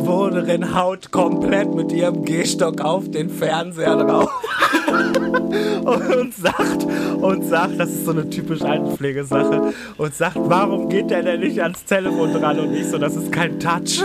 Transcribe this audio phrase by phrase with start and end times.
[0.00, 4.28] Bewohnerin haut komplett mit ihrem Gehstock auf den Fernseher drauf.
[5.84, 6.86] und sagt,
[7.22, 11.62] und sagt, das ist so eine typisch Altenpflegesache, und sagt, warum geht der denn nicht
[11.62, 14.02] ans Telefon dran und nicht so, das ist kein Touch.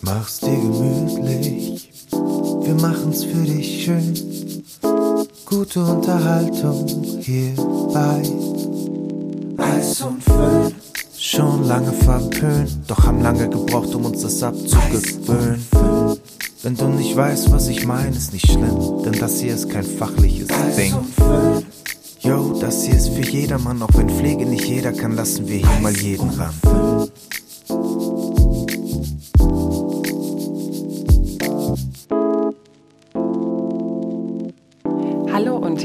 [0.00, 4.14] Mach's dir gemütlich, wir machen's für dich schön.
[5.44, 6.86] Gute Unterhaltung
[7.20, 7.54] hier
[11.62, 15.64] Schon lange verpönt, doch haben lange gebraucht, um uns das abzugewöhnen.
[16.64, 19.84] Wenn du nicht weißt, was ich meine, ist nicht schlimm, denn das hier ist kein
[19.84, 20.92] fachliches Ding.
[22.18, 25.80] Yo, das hier ist für jedermann, auch wenn Pflege nicht jeder kann, lassen wir hier
[25.80, 26.52] mal jeden ran.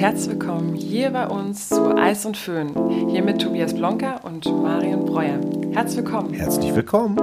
[0.07, 3.09] Herzlich willkommen hier bei uns zu Eis und Föhn.
[3.09, 5.37] Hier mit Tobias Blonka und Marion Breuer.
[5.73, 6.33] Herzlich willkommen.
[6.33, 7.17] Herzlich willkommen.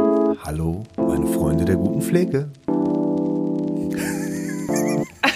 [0.44, 2.50] Hallo, meine Freunde der guten Pflege.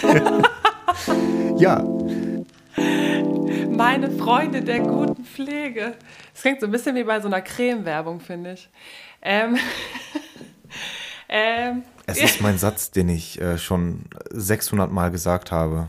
[1.56, 1.83] ja,
[3.70, 5.95] Meine Freunde der guten Pflege.
[6.34, 8.69] Das klingt so ein bisschen wie bei so einer Creme-Werbung, finde ich.
[9.23, 9.56] Ähm,
[11.30, 15.89] ähm, es ist mein Satz, den ich äh, schon 600 Mal gesagt habe.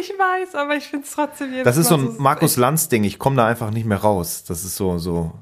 [0.00, 3.04] Ich weiß, aber ich finde es trotzdem jedes Das ist so ein Markus Lanz-Ding.
[3.04, 4.44] Ich komme da einfach nicht mehr raus.
[4.46, 5.32] Das ist so, so,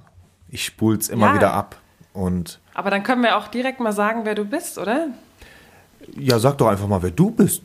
[0.49, 1.35] ich spul's immer Ja.
[1.35, 1.77] wieder ab.
[2.13, 5.09] Und Aber dann können wir auch direkt mal sagen, wer du bist, oder?
[6.19, 7.63] ja, sag doch einfach mal, wer du bist.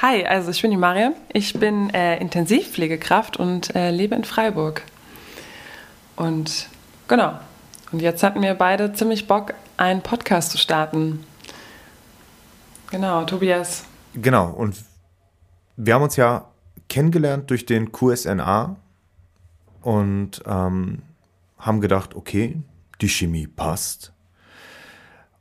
[0.00, 1.14] Hi, also ich bin die Marion.
[1.32, 4.82] Ich bin äh, Intensivpflegekraft und äh, lebe in Freiburg.
[6.16, 6.68] Und
[7.06, 7.38] genau.
[7.92, 11.24] Und jetzt hatten wir beide ziemlich Bock, einen Podcast zu starten.
[12.90, 13.84] Genau, Tobias.
[14.14, 14.76] Genau, und
[15.78, 16.50] wir haben uns ja
[16.88, 18.76] kennengelernt durch den QSNA
[19.80, 21.02] und ähm,
[21.56, 22.60] haben gedacht, okay,
[23.00, 24.12] die Chemie passt.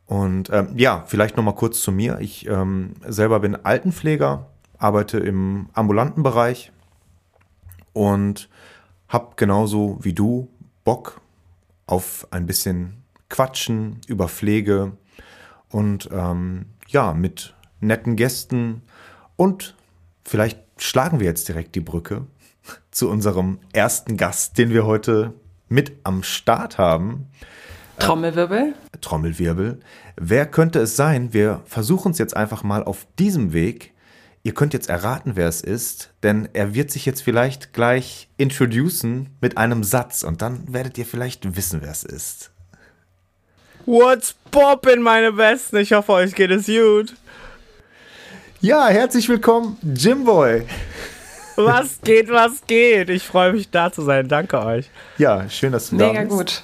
[0.05, 2.19] Und ähm, ja, vielleicht noch mal kurz zu mir.
[2.19, 4.45] Ich ähm, selber bin Altenpfleger,
[4.77, 6.71] arbeite im ambulanten Bereich
[7.93, 8.47] und
[9.09, 10.49] habe genauso wie du
[10.83, 11.19] Bock
[11.87, 14.91] auf ein bisschen Quatschen über Pflege
[15.69, 18.83] und ähm, ja, mit netten Gästen
[19.35, 19.76] und
[20.27, 22.27] vielleicht schlagen wir jetzt direkt die Brücke
[22.91, 25.33] zu unserem ersten Gast, den wir heute
[25.69, 27.27] mit am Start haben.
[27.97, 28.75] Trommelwirbel.
[29.01, 29.79] Trommelwirbel.
[30.17, 31.33] Wer könnte es sein?
[31.33, 33.93] Wir versuchen es jetzt einfach mal auf diesem Weg.
[34.43, 39.35] Ihr könnt jetzt erraten, wer es ist, denn er wird sich jetzt vielleicht gleich introducen
[39.41, 42.51] mit einem Satz und dann werdet ihr vielleicht wissen, wer es ist.
[43.85, 45.77] What's poppin', meine Besten?
[45.77, 47.15] Ich hoffe, euch geht es gut.
[48.59, 50.63] Ja, herzlich willkommen, Jimboy.
[51.55, 53.09] Was geht, was geht?
[53.09, 54.27] Ich freue mich, da zu sein.
[54.27, 54.89] Danke euch.
[55.17, 56.31] Ja, schön, dass du da Mega bist.
[56.31, 56.63] gut.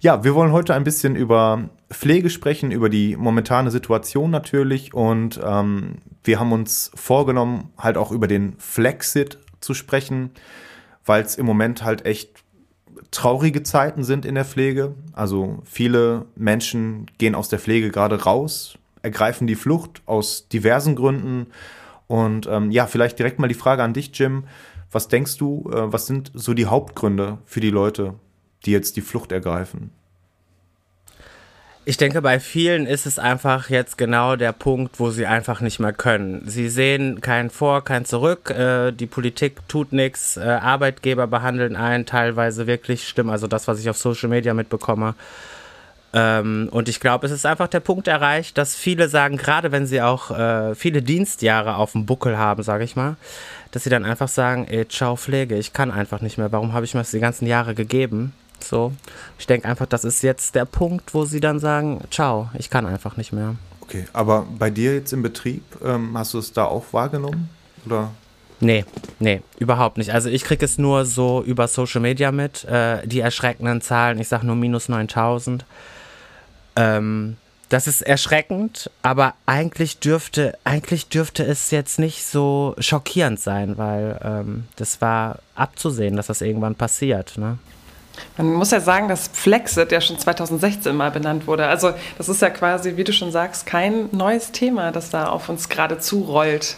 [0.00, 4.92] Ja, wir wollen heute ein bisschen über Pflege sprechen, über die momentane Situation natürlich.
[4.92, 10.30] Und ähm, wir haben uns vorgenommen, halt auch über den Flexit zu sprechen,
[11.06, 12.30] weil es im Moment halt echt
[13.10, 14.94] traurige Zeiten sind in der Pflege.
[15.12, 18.76] Also viele Menschen gehen aus der Pflege gerade raus,
[19.06, 21.46] ergreifen die Flucht aus diversen Gründen.
[22.08, 24.44] Und ähm, ja, vielleicht direkt mal die Frage an dich, Jim.
[24.90, 28.14] Was denkst du, äh, was sind so die Hauptgründe für die Leute,
[28.64, 29.90] die jetzt die Flucht ergreifen?
[31.88, 35.78] Ich denke, bei vielen ist es einfach jetzt genau der Punkt, wo sie einfach nicht
[35.78, 36.42] mehr können.
[36.44, 38.50] Sie sehen kein Vor, kein Zurück.
[38.50, 40.36] Äh, die Politik tut nichts.
[40.36, 43.30] Äh, Arbeitgeber behandeln einen teilweise wirklich schlimm.
[43.30, 45.14] Also das, was ich auf Social Media mitbekomme.
[46.12, 49.86] Ähm, und ich glaube, es ist einfach der Punkt erreicht, dass viele sagen, gerade wenn
[49.86, 53.16] sie auch äh, viele Dienstjahre auf dem Buckel haben, sage ich mal,
[53.72, 56.52] dass sie dann einfach sagen, ey, ciao Pflege, ich kann einfach nicht mehr.
[56.52, 58.32] Warum habe ich mir das die ganzen Jahre gegeben?
[58.60, 58.92] So,
[59.38, 62.86] ich denke einfach, das ist jetzt der Punkt, wo sie dann sagen, ciao, ich kann
[62.86, 63.56] einfach nicht mehr.
[63.82, 67.48] Okay, aber bei dir jetzt im Betrieb, ähm, hast du es da auch wahrgenommen?
[67.84, 68.10] Oder?
[68.58, 68.84] Nee,
[69.18, 70.12] nee, überhaupt nicht.
[70.12, 74.28] Also ich kriege es nur so über Social Media mit, äh, die erschreckenden Zahlen, ich
[74.28, 75.66] sage nur minus 9000.
[76.76, 77.36] Ähm,
[77.68, 84.20] das ist erschreckend, aber eigentlich dürfte, eigentlich dürfte es jetzt nicht so schockierend sein, weil
[84.22, 87.36] ähm, das war abzusehen, dass das irgendwann passiert.
[87.38, 87.58] Ne?
[88.36, 91.66] Man muss ja sagen, dass Flexit ja schon 2016 mal benannt wurde.
[91.66, 95.48] Also das ist ja quasi, wie du schon sagst, kein neues Thema, das da auf
[95.48, 96.76] uns gerade zurollt.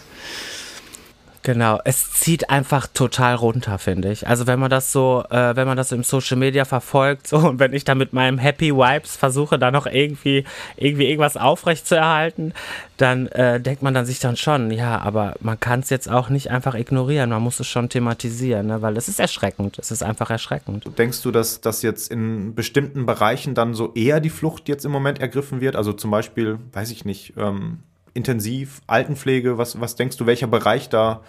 [1.43, 4.27] Genau, es zieht einfach total runter, finde ich.
[4.27, 7.59] Also wenn man das so, äh, wenn man das im Social Media verfolgt, so und
[7.59, 10.43] wenn ich da mit meinem Happy Vibes versuche, da noch irgendwie,
[10.75, 12.53] irgendwie irgendwas aufrecht zu erhalten,
[12.97, 16.29] dann äh, denkt man dann sich dann schon, ja, aber man kann es jetzt auch
[16.29, 18.81] nicht einfach ignorieren, man muss es schon thematisieren, ne?
[18.81, 20.85] weil es ist erschreckend, es ist einfach erschreckend.
[20.97, 24.91] Denkst du, dass das jetzt in bestimmten Bereichen dann so eher die Flucht jetzt im
[24.91, 25.77] Moment ergriffen wird?
[25.77, 27.79] Also zum Beispiel, weiß ich nicht, ähm,
[28.19, 31.21] intensiv, Altenpflege, was, was denkst du, welcher Bereich da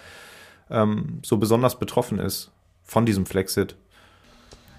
[0.69, 2.51] ähm, so besonders betroffen ist
[2.83, 3.75] von diesem Flexit?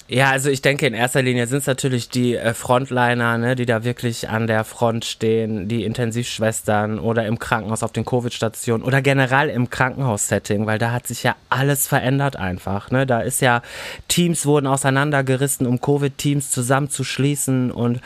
[0.09, 3.65] Ja, also ich denke, in erster Linie sind es natürlich die äh, Frontliner, ne, die
[3.65, 9.01] da wirklich an der Front stehen, die Intensivschwestern oder im Krankenhaus auf den Covid-Stationen oder
[9.01, 12.91] generell im Krankenhaussetting, weil da hat sich ja alles verändert einfach.
[12.91, 13.07] Ne?
[13.07, 13.63] Da ist ja,
[14.09, 18.03] Teams wurden auseinandergerissen, um Covid-Teams zusammenzuschließen und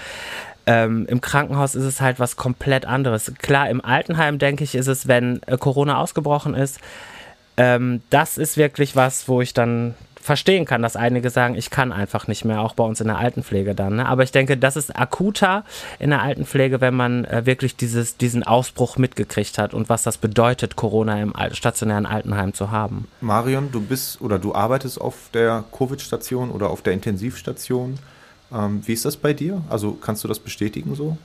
[0.67, 3.33] ähm, Im Krankenhaus ist es halt was komplett anderes.
[3.39, 6.81] Klar, im Altenheim, denke ich, ist es, wenn äh, Corona ausgebrochen ist,
[7.57, 11.93] ähm, das ist wirklich was, wo ich dann verstehen kann, dass einige sagen, ich kann
[11.93, 13.97] einfach nicht mehr, auch bei uns in der Altenpflege dann.
[13.97, 14.07] Ne?
[14.07, 15.65] Aber ich denke, das ist akuter
[16.01, 20.19] in der Altenpflege, wenn man äh, wirklich dieses, diesen Ausbruch mitgekriegt hat und was das
[20.19, 23.07] bedeutet, Corona im stationären Altenheim zu haben.
[23.21, 28.01] Marion, du bist oder du arbeitest auf der Covid-Station oder auf der Intensivstation.
[28.53, 29.63] Ähm, wie ist das bei dir?
[29.69, 31.17] Also kannst du das bestätigen so?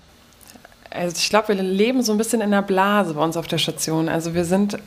[0.89, 3.57] Also ich glaube, wir leben so ein bisschen in der Blase bei uns auf der
[3.57, 4.09] Station.
[4.09, 4.77] Also wir sind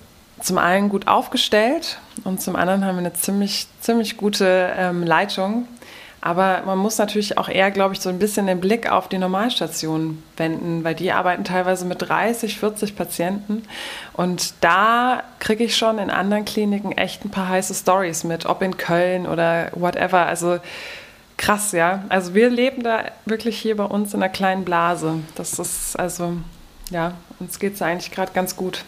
[0.40, 5.66] zum einen gut aufgestellt und zum anderen haben wir eine ziemlich, ziemlich gute ähm, Leitung.
[6.20, 9.18] Aber man muss natürlich auch eher, glaube ich, so ein bisschen den Blick auf die
[9.18, 13.62] Normalstation wenden, weil die arbeiten teilweise mit 30, 40 Patienten.
[14.14, 18.62] Und da kriege ich schon in anderen Kliniken echt ein paar heiße Stories mit, ob
[18.62, 20.24] in Köln oder whatever.
[20.24, 20.60] Also
[21.36, 22.04] krass, ja.
[22.08, 25.20] Also wir leben da wirklich hier bei uns in einer kleinen Blase.
[25.34, 26.36] Das ist also,
[26.90, 28.84] ja, uns geht es eigentlich gerade ganz gut.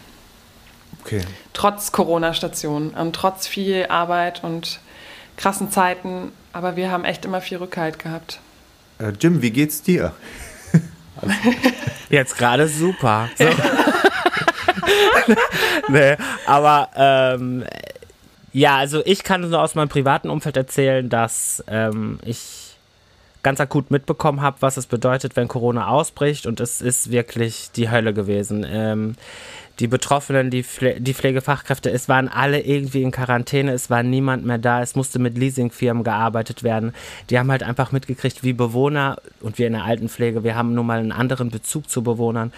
[1.03, 1.23] Okay.
[1.53, 4.81] Trotz Corona-Station und trotz viel Arbeit und
[5.37, 6.33] krassen Zeiten.
[6.53, 8.41] Aber wir haben echt immer viel Rückhalt gehabt.
[8.99, 10.15] Äh, Jim, wie geht's dir?
[12.09, 13.29] Jetzt gerade super.
[13.37, 13.45] So.
[15.89, 16.17] nee,
[16.47, 17.65] aber ähm,
[18.57, 22.75] ja, also ich kann nur aus meinem privaten Umfeld erzählen, dass ähm, ich
[23.43, 27.91] ganz akut mitbekommen habe, was es bedeutet, wenn Corona ausbricht und es ist wirklich die
[27.91, 28.65] Hölle gewesen.
[28.67, 29.17] Ähm,
[29.79, 34.47] die Betroffenen, die, Pfle die Pflegefachkräfte, es waren alle irgendwie in Quarantäne, es war niemand
[34.47, 36.95] mehr da, es musste mit Leasingfirmen gearbeitet werden.
[37.29, 40.87] Die haben halt einfach mitgekriegt, wie Bewohner und wir in der Altenpflege, wir haben nun
[40.87, 42.55] mal einen anderen Bezug zu Bewohnern,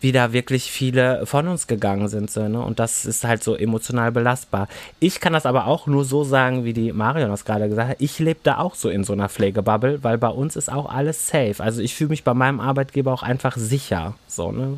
[0.00, 2.30] wie da wirklich viele von uns gegangen sind.
[2.30, 2.60] So, ne?
[2.60, 4.68] Und das ist halt so emotional belastbar.
[4.98, 7.96] Ich kann das aber auch nur so sagen, wie die Marion das gerade gesagt hat.
[8.00, 11.28] Ich lebe da auch so in so einer Pflegebubble, weil bei uns ist auch alles
[11.28, 11.56] safe.
[11.58, 14.14] Also ich fühle mich bei meinem Arbeitgeber auch einfach sicher.
[14.26, 14.76] So, ne?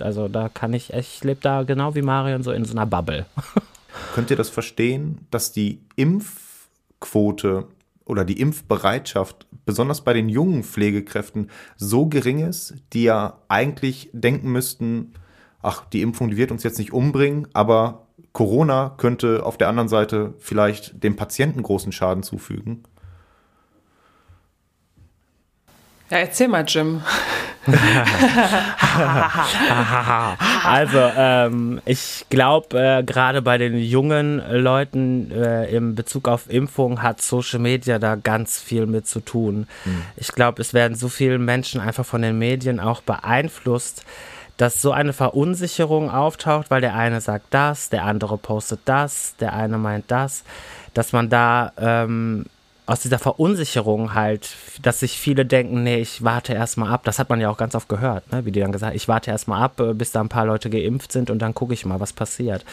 [0.00, 3.26] Also da kann ich, ich lebe da genau wie Marion so in so einer Bubble.
[4.14, 7.66] Könnt ihr das verstehen, dass die Impfquote
[8.04, 14.50] oder die Impfbereitschaft, besonders bei den jungen Pflegekräften, so gering ist, die ja eigentlich denken
[14.50, 15.14] müssten,
[15.62, 19.88] ach, die Impfung, die wird uns jetzt nicht umbringen, aber Corona könnte auf der anderen
[19.88, 22.84] Seite vielleicht dem Patienten großen Schaden zufügen?
[26.10, 27.02] Ja, erzähl mal, Jim.
[30.64, 37.02] also, ähm, ich glaube, äh, gerade bei den jungen Leuten äh, im Bezug auf Impfung
[37.02, 39.68] hat Social Media da ganz viel mit zu tun.
[39.84, 40.02] Mhm.
[40.16, 44.04] Ich glaube, es werden so viele Menschen einfach von den Medien auch beeinflusst,
[44.56, 49.54] dass so eine Verunsicherung auftaucht, weil der eine sagt das, der andere postet das, der
[49.54, 50.44] eine meint das,
[50.94, 52.46] dass man da ähm,
[52.86, 54.50] aus dieser Verunsicherung halt,
[54.82, 57.04] dass sich viele denken, nee, ich warte erstmal ab.
[57.04, 58.44] Das hat man ja auch ganz oft gehört, ne?
[58.44, 61.12] wie die dann gesagt, ich warte erstmal ab, äh, bis da ein paar Leute geimpft
[61.12, 62.64] sind und dann gucke ich mal, was passiert.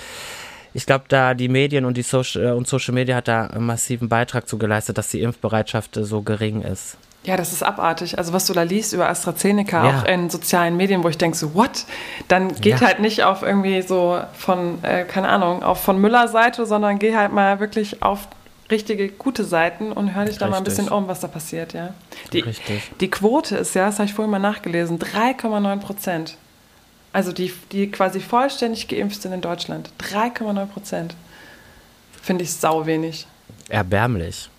[0.73, 3.65] Ich glaube, da die Medien und die Social, äh, und Social Media hat da einen
[3.65, 6.97] massiven Beitrag zu geleistet, dass die Impfbereitschaft äh, so gering ist.
[7.23, 8.17] Ja, das ist abartig.
[8.17, 9.99] Also was du da liest über AstraZeneca, ja.
[9.99, 11.85] auch in sozialen Medien, wo ich denke so, what?
[12.29, 12.87] Dann geht ja.
[12.87, 17.15] halt nicht auf irgendwie so von, äh, keine Ahnung, auf von Müller Seite, sondern geh
[17.15, 18.27] halt mal wirklich auf
[18.71, 20.49] richtige gute Seiten und hör dich da Richtig.
[20.51, 21.93] mal ein bisschen um, was da passiert, ja.
[22.33, 22.91] Die, Richtig.
[22.99, 26.37] die Quote ist ja, das habe ich vorhin mal nachgelesen, 3,9 Prozent.
[27.11, 29.89] Also die, die quasi vollständig geimpft sind in Deutschland.
[29.99, 31.15] 3,9 Prozent.
[32.21, 33.25] Finde ich sau wenig.
[33.69, 34.49] Erbärmlich.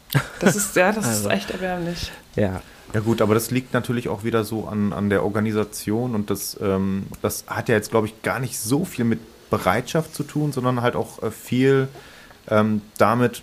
[0.41, 2.11] Das ist, ja, das also, ist echt erbärmlich.
[2.35, 2.63] Ja.
[2.93, 6.59] Ja gut, aber das liegt natürlich auch wieder so an, an der Organisation und das,
[6.61, 10.53] ähm, das hat ja jetzt, glaube ich, gar nicht so viel mit Bereitschaft zu tun,
[10.53, 11.89] sondern halt auch äh, viel
[12.51, 13.43] ähm, damit,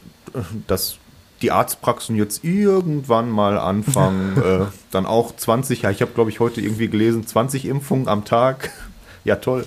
[0.67, 0.97] dass
[1.41, 6.39] die Arztpraxen jetzt irgendwann mal anfangen, äh, dann auch 20, ja, ich habe glaube ich
[6.39, 8.71] heute irgendwie gelesen, 20 Impfungen am Tag.
[9.23, 9.65] Ja, toll.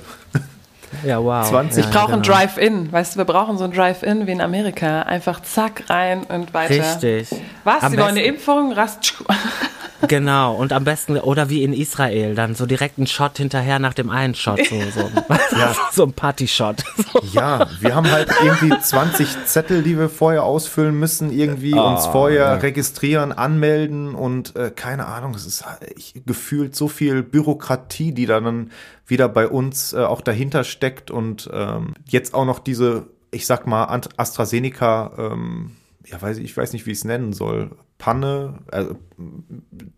[1.05, 1.47] Ja, wow.
[1.47, 2.35] 20 Ich brauche ein genau.
[2.35, 2.91] Drive-In.
[2.91, 5.03] Weißt du, wir brauchen so ein Drive-In wie in Amerika.
[5.03, 6.77] Einfach zack, rein und weiter.
[6.77, 7.29] Richtig.
[7.65, 7.83] Was?
[7.83, 8.73] Am Sie wollen eine Impfung?
[8.73, 9.23] Rast.
[10.09, 13.95] Genau, und am besten, oder wie in Israel, dann so direkt ein Shot hinterher nach
[13.95, 15.11] dem einen Shot, so, so,
[15.57, 15.75] Ja.
[15.93, 16.85] so ein Party-Shot.
[16.97, 17.21] So.
[17.33, 22.63] Ja, wir haben halt irgendwie 20 Zettel, die wir vorher ausfüllen müssen, irgendwie uns vorher
[22.63, 25.65] registrieren, anmelden und äh, keine Ahnung, es ist
[25.97, 28.71] echt gefühlt so viel Bürokratie, die da dann
[29.07, 33.67] wieder bei uns äh, auch dahinter steckt und ähm, jetzt auch noch diese, ich sag
[33.67, 35.77] mal, AstraZeneca, ähm,
[36.07, 37.71] ja, weiß ich, ich weiß nicht, wie ich es nennen soll.
[38.01, 38.97] Panne, also,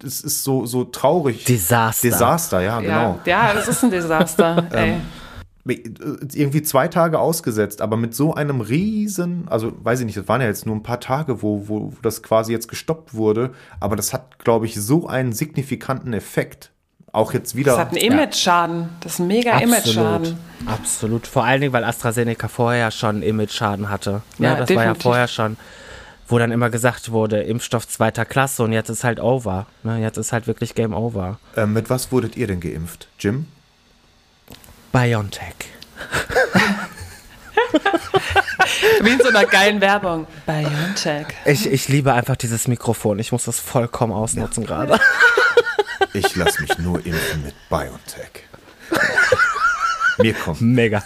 [0.04, 1.44] es ist so, so traurig.
[1.44, 2.08] Desaster.
[2.08, 3.20] Desaster, ja, genau.
[3.24, 4.66] Ja, ja, das ist ein Desaster.
[4.72, 4.96] ey.
[5.64, 10.40] irgendwie zwei Tage ausgesetzt, aber mit so einem riesen, also weiß ich nicht, das waren
[10.40, 14.12] ja jetzt nur ein paar Tage, wo, wo das quasi jetzt gestoppt wurde, aber das
[14.12, 16.70] hat, glaube ich, so einen signifikanten Effekt.
[17.14, 17.72] Auch jetzt wieder.
[17.72, 18.88] Das hat einen Image-Schaden.
[19.00, 20.34] Das ist ein mega Image-Schaden.
[20.64, 21.26] Absolut.
[21.26, 24.22] Vor allen Dingen, weil AstraZeneca vorher schon einen Image-Schaden hatte.
[24.38, 25.02] Ja, Ja, das war ja definitiv.
[25.02, 25.58] vorher schon,
[26.32, 29.66] wo dann immer gesagt wurde, Impfstoff zweiter Klasse und jetzt ist halt over.
[29.82, 31.38] Ne, jetzt ist halt wirklich Game Over.
[31.56, 33.06] äh, mit was wurdet ihr denn geimpft?
[33.18, 33.46] Jim?
[34.92, 35.52] BioNTech.
[39.02, 40.26] Wie in so einer geilen Werbung.
[40.46, 41.26] BioNTech.
[41.44, 43.18] Ich, ich liebe einfach dieses Mikrofon.
[43.18, 44.98] Ich muss das vollkommen ausnutzen gerade.
[46.14, 48.44] Ich lasse mich nur impfen mit BioNTech.
[50.18, 50.60] Mir kommt.
[50.60, 51.02] Mega.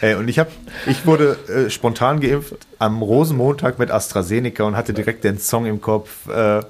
[0.00, 0.50] Ey, und ich habe,
[0.86, 5.80] ich wurde äh, spontan geimpft am Rosenmontag mit AstraZeneca und hatte direkt den Song im
[5.80, 6.28] Kopf.
[6.28, 6.60] Äh,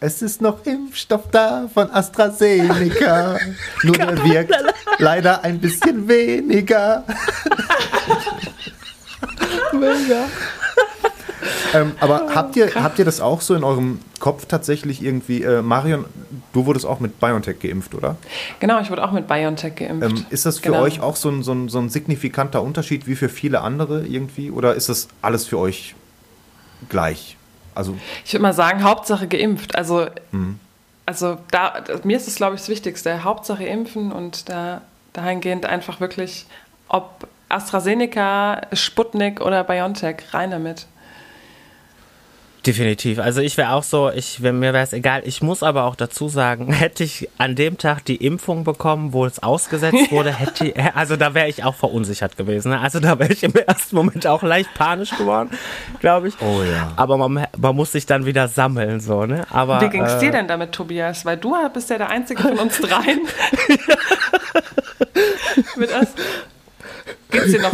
[0.00, 3.38] es ist noch Impfstoff da von AstraZeneca.
[3.82, 4.54] Nur der wirkt
[4.98, 7.04] leider ein bisschen weniger.
[11.72, 15.42] ähm, aber habt ihr, habt ihr das auch so in eurem Kopf tatsächlich irgendwie?
[15.42, 16.04] Äh, Marion,
[16.54, 18.16] du wurdest auch mit BioNTech geimpft, oder?
[18.60, 20.10] Genau, ich wurde auch mit BioNTech geimpft.
[20.10, 20.80] Ähm, ist das für Genau.
[20.82, 24.50] euch auch so ein, so, ein, so ein signifikanter Unterschied wie für viele andere irgendwie?
[24.50, 25.94] Oder ist das alles für euch
[26.88, 27.36] gleich?
[27.74, 29.74] Also, Ich würde mal sagen, Hauptsache geimpft.
[29.76, 30.58] Also, Mhm.
[31.06, 33.24] also da, mir ist es, glaube ich, das Wichtigste.
[33.24, 34.80] Hauptsache impfen und da
[35.12, 36.46] dahingehend einfach wirklich,
[36.88, 40.86] ob AstraZeneca, Sputnik oder BioNTech, rein damit.
[42.66, 43.18] Definitiv.
[43.18, 45.20] Also ich wäre auch so, ich, wär- mir wäre es egal.
[45.26, 49.26] Ich muss aber auch dazu sagen, hätte ich an dem Tag die Impfung bekommen, wo
[49.26, 52.70] es ausgesetzt wurde, hätte ich, also da wäre ich auch verunsichert gewesen.
[52.70, 52.80] Ne?
[52.80, 55.50] Also da wäre ich im ersten Moment auch leicht panisch geworden,
[56.00, 56.34] glaube ich.
[56.40, 56.92] Oh ja.
[56.96, 59.44] Aber man, man muss sich dann wieder sammeln, so, ne?
[59.50, 61.26] Aber, Wie ging es äh, dir denn damit, Tobias?
[61.26, 63.20] Weil du bist ja der Einzige von uns dreien.
[65.76, 66.08] Mit das.
[67.30, 67.72] Geht's dir noch?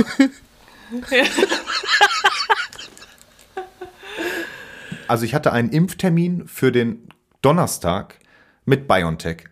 [5.10, 7.08] Also ich hatte einen Impftermin für den
[7.42, 8.20] Donnerstag
[8.64, 9.48] mit BioNTech.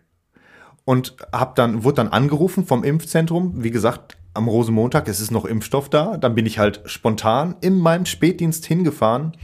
[0.85, 5.43] Und hab dann, wurde dann angerufen vom Impfzentrum, wie gesagt, am Rosenmontag, es ist noch
[5.43, 6.15] Impfstoff da.
[6.15, 9.35] Dann bin ich halt spontan in meinem Spätdienst hingefahren.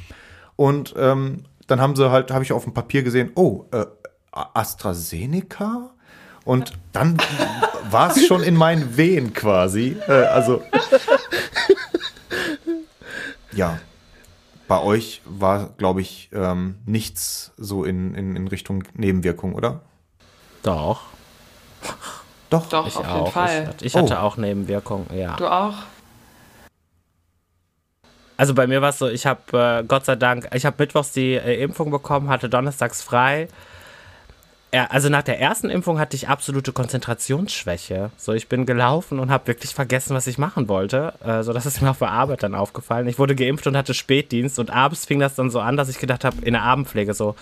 [0.55, 3.86] Und ähm, dann haben sie halt, habe ich auf dem Papier gesehen, oh, äh,
[4.31, 5.91] AstraZeneca?
[6.45, 7.17] Und dann
[7.91, 9.98] war es schon in meinen Wehen quasi.
[10.07, 10.63] Äh, also.
[13.51, 13.79] ja.
[14.67, 19.81] Bei euch war, glaube ich, ähm, nichts so in, in, in Richtung Nebenwirkung, oder?
[20.63, 21.01] Doch,
[22.50, 22.67] Doch.
[22.69, 23.27] Doch, ich auf jeden auch.
[23.27, 23.67] Ich, Fall.
[23.67, 24.22] hatte- ich hatte Oh.
[24.24, 25.36] auch Nebenwirkungen, ja.
[25.36, 25.75] Du auch?
[28.38, 29.41] Also bei mir war es so, ich habe
[29.81, 33.48] äh, Gott sei Dank, ich habe mittwochs die äh, Impfung bekommen, hatte donnerstags frei.
[34.84, 38.12] Also nach der ersten Impfung hatte ich absolute Konzentrationsschwäche.
[38.17, 41.13] So, ich bin gelaufen und habe wirklich vergessen, was ich machen wollte.
[41.24, 43.08] Äh, so, das ist mir auf der Arbeit dann aufgefallen.
[43.08, 46.00] Ich wurde geimpft und hatte Spätdienst und abends fing das dann so an, dass ich
[46.00, 47.36] gedacht habe, in der Abendpflege so,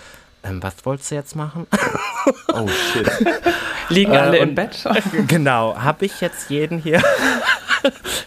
[0.44, 1.68] ähm, was wolltest du jetzt machen?
[2.56, 3.10] Oh shit.
[3.90, 4.88] Liegen Äh, alle im Bett?
[5.28, 7.02] genau, habe ich jetzt jeden hier?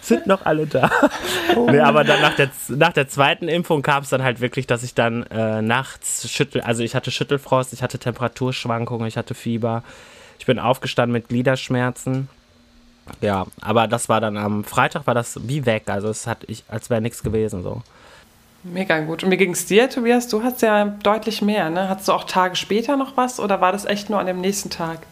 [0.03, 0.91] Sind noch alle da?
[1.55, 4.83] Nee, aber dann nach der, nach der zweiten Impfung kam es dann halt wirklich, dass
[4.83, 9.83] ich dann äh, nachts schüttel, also ich hatte Schüttelfrost, ich hatte Temperaturschwankungen, ich hatte Fieber.
[10.39, 12.29] Ich bin aufgestanden mit Gliederschmerzen.
[13.21, 16.65] Ja, aber das war dann am Freitag war das wie weg, also es hat ich,
[16.69, 17.83] als wäre nichts gewesen so.
[18.73, 19.23] Mega gut.
[19.23, 20.29] Und wie ging es dir, Tobias?
[20.29, 21.89] Du hast ja deutlich mehr, ne?
[21.89, 24.71] Hattest du auch Tage später noch was oder war das echt nur an dem nächsten
[24.71, 25.07] Tag?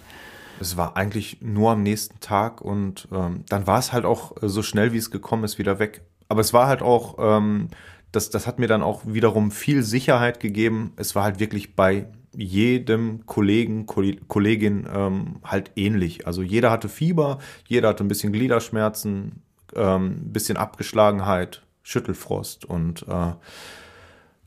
[0.60, 4.48] Es war eigentlich nur am nächsten Tag und ähm, dann war es halt auch äh,
[4.48, 6.02] so schnell, wie es gekommen ist, wieder weg.
[6.28, 7.68] Aber es war halt auch, ähm,
[8.12, 10.92] das, das hat mir dann auch wiederum viel Sicherheit gegeben.
[10.96, 12.06] Es war halt wirklich bei
[12.36, 16.26] jedem Kollegen, Kollegin ähm, halt ähnlich.
[16.26, 19.42] Also jeder hatte Fieber, jeder hatte ein bisschen Gliederschmerzen,
[19.76, 23.34] ähm, ein bisschen Abgeschlagenheit, Schüttelfrost und äh,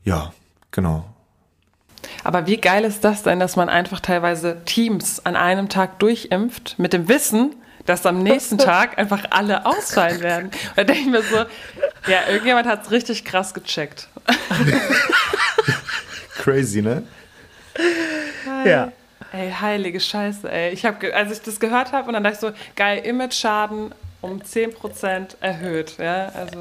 [0.04, 0.32] ja,
[0.70, 1.06] genau.
[2.24, 6.78] Aber wie geil ist das denn, dass man einfach teilweise Teams an einem Tag durchimpft
[6.78, 7.54] mit dem Wissen,
[7.86, 10.50] dass am nächsten Tag einfach alle ausfallen werden.
[10.76, 11.36] Da denke ich mir so,
[12.10, 14.08] ja, irgendjemand hat es richtig krass gecheckt.
[16.38, 17.04] Crazy, ne?
[18.64, 18.92] Ja.
[19.32, 20.72] Ey, heilige Scheiße, ey.
[20.72, 24.40] Ich habe, als ich das gehört habe und dann dachte ich so, geil, Image-Schaden um
[24.40, 26.58] 10% erhöht, ja, also.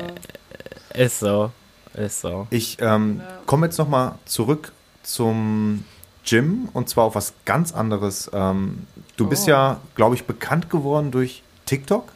[0.98, 1.52] Ist so.
[1.94, 2.48] Ist so.
[2.50, 4.72] Ich ähm, komme jetzt nochmal zurück
[5.04, 5.84] zum
[6.26, 8.30] Gym und zwar auf was ganz anderes.
[8.34, 8.86] Ähm,
[9.16, 9.52] du bist Oh.
[9.52, 12.12] ja, glaube ich, bekannt geworden durch TikTok.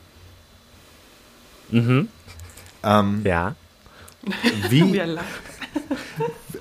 [1.70, 2.10] Mhm.
[2.84, 3.56] Ähm, Ja.
[4.70, 4.84] wie,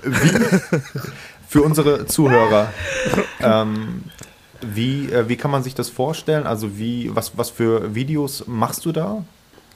[0.03, 0.31] Wie
[1.47, 2.71] für unsere Zuhörer,
[3.39, 4.03] ähm,
[4.61, 6.47] wie, äh, wie kann man sich das vorstellen?
[6.47, 9.23] Also wie, was, was für Videos machst du da?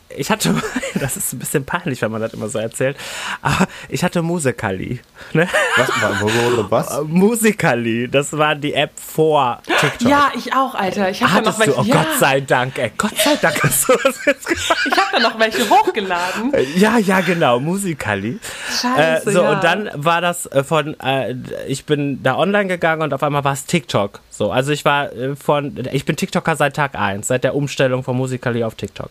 [0.10, 0.56] Ich hatte,
[1.00, 2.98] das ist ein bisschen peinlich, wenn man das immer so erzählt,
[3.42, 5.00] aber ich hatte Musical.ly.
[5.34, 5.48] Ne?
[5.78, 6.90] Was?
[6.90, 7.04] was?
[7.08, 10.10] Musical.ly, das war die App vor TikTok.
[10.10, 11.10] Ja, ich auch, Alter.
[11.10, 11.80] Ich habe da noch Hattest du, welche.
[11.80, 14.88] oh ja, Gott sei Dank, ey, Gott sei Dank hast du das jetzt gemacht.
[14.88, 16.54] ich habe da noch welche hochgeladen.
[16.76, 18.40] Ja, ja, genau, Musical.ly.
[18.70, 19.52] Scheiße, äh, so, ja.
[19.54, 21.36] und dann war das äh, von, äh,
[21.68, 24.22] ich bin da online gegangen und auf einmal war es TikTok.
[24.38, 28.04] So, also ich war äh, von, ich bin TikToker seit Tag 1, seit der Umstellung
[28.04, 29.10] von Musical.ly auf TikTok.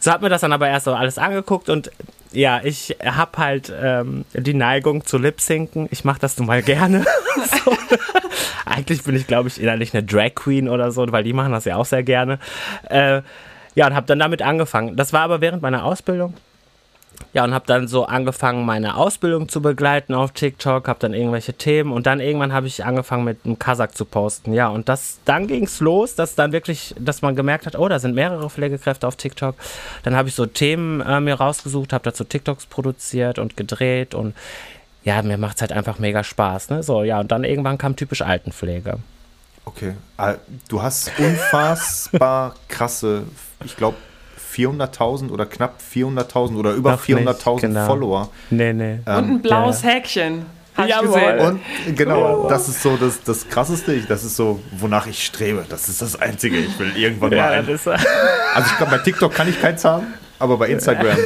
[0.00, 1.90] So hat mir das dann aber erst so alles angeguckt und
[2.32, 5.88] ja, ich habe halt ähm, die Neigung zu Lip-Sinken.
[5.90, 7.06] Ich mache das nun mal gerne.
[7.64, 7.74] so.
[8.66, 11.64] Eigentlich bin ich, glaube ich, innerlich eine Drag Queen oder so, weil die machen das
[11.64, 12.38] ja auch sehr gerne.
[12.90, 13.22] Äh,
[13.74, 14.96] ja, und habe dann damit angefangen.
[14.96, 16.34] Das war aber während meiner Ausbildung.
[17.32, 21.52] Ja, und habe dann so angefangen, meine Ausbildung zu begleiten auf TikTok, habe dann irgendwelche
[21.52, 24.52] Themen und dann irgendwann habe ich angefangen mit einem Kasach zu posten.
[24.54, 27.98] Ja, und das dann ging's los, dass dann wirklich, dass man gemerkt hat, oh, da
[27.98, 29.56] sind mehrere Pflegekräfte auf TikTok.
[30.04, 34.34] Dann habe ich so Themen äh, mir rausgesucht, habe dazu TikToks produziert und gedreht und
[35.04, 36.82] ja, mir macht's halt einfach mega Spaß, ne?
[36.82, 38.98] So, ja, und dann irgendwann kam typisch Altenpflege.
[39.64, 39.94] Okay.
[40.68, 43.24] Du hast unfassbar krasse,
[43.64, 43.96] ich glaube
[44.54, 47.86] 400.000 oder knapp 400.000 oder über Noch nicht, 400.000 genau.
[47.86, 48.28] Follower.
[48.50, 48.98] Nee, nee.
[49.04, 50.46] Und ein blaues Häkchen.
[50.80, 51.08] Ich Jawohl.
[51.08, 51.60] gesehen.
[51.86, 53.92] Und genau, das ist so das, das Krasseste.
[53.94, 55.64] Ich- Das ist so, wonach ich strebe.
[55.68, 56.56] Das ist das Einzige.
[56.58, 57.66] Ich will irgendwann mal Ja, ein.
[57.66, 60.06] das ist, Also ich glaube, bei TikTok kann ich keins haben,
[60.38, 61.16] aber bei Instagram.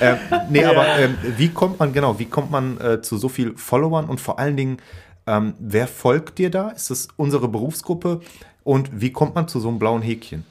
[0.00, 0.16] ähm,
[0.48, 4.06] nee, aber ähm, wie kommt man, genau, wie kommt man äh, zu so viel Followern
[4.06, 4.78] und vor allen Dingen,
[5.28, 6.70] ähm, wer folgt dir da?
[6.70, 8.20] Ist das unsere Berufsgruppe?
[8.64, 10.44] Und wie kommt man zu so einem blauen Häkchen?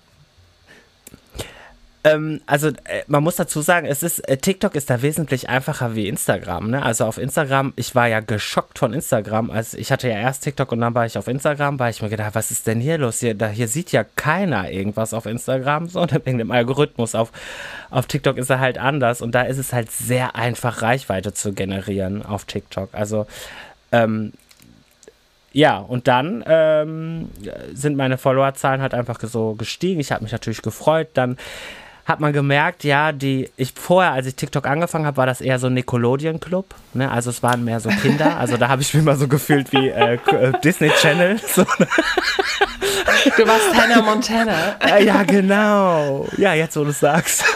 [2.14, 5.96] Ähm, also äh, man muss dazu sagen, es ist äh, TikTok ist da wesentlich einfacher
[5.96, 6.72] wie Instagram.
[6.72, 6.84] Ne?
[6.84, 9.52] Also auf Instagram, ich war ja geschockt von Instagram.
[9.52, 12.10] Also ich hatte ja erst TikTok und dann war ich auf Instagram, weil ich mir
[12.10, 13.20] gedacht, was ist denn hier los?
[13.20, 17.16] Hier, da, hier sieht ja keiner irgendwas auf Instagram, so wegen dem Algorithmus.
[17.16, 17.32] Auf,
[17.90, 21.54] auf TikTok ist er halt anders und da ist es halt sehr einfach, Reichweite zu
[21.54, 22.90] generieren auf TikTok.
[22.94, 23.28] Also
[23.92, 24.34] ähm,
[25.52, 27.30] ja, und dann ähm,
[27.74, 30.00] sind meine Followerzahlen halt einfach so gestiegen.
[30.00, 31.10] Ich habe mich natürlich gefreut.
[31.16, 31.38] Dann
[32.10, 35.60] hat man gemerkt, ja, die, ich vorher, als ich TikTok angefangen habe, war das eher
[35.60, 37.10] so ein Nickelodeon Club, ne?
[37.10, 39.88] Also es waren mehr so Kinder, also da habe ich mich mal so gefühlt wie
[39.90, 41.40] äh, äh, Disney Channel.
[41.56, 41.66] So,
[43.38, 44.76] Du warst Hannah Montana.
[44.80, 46.28] äh, ja, genau.
[46.38, 47.44] Ja, jetzt wo du es sagst.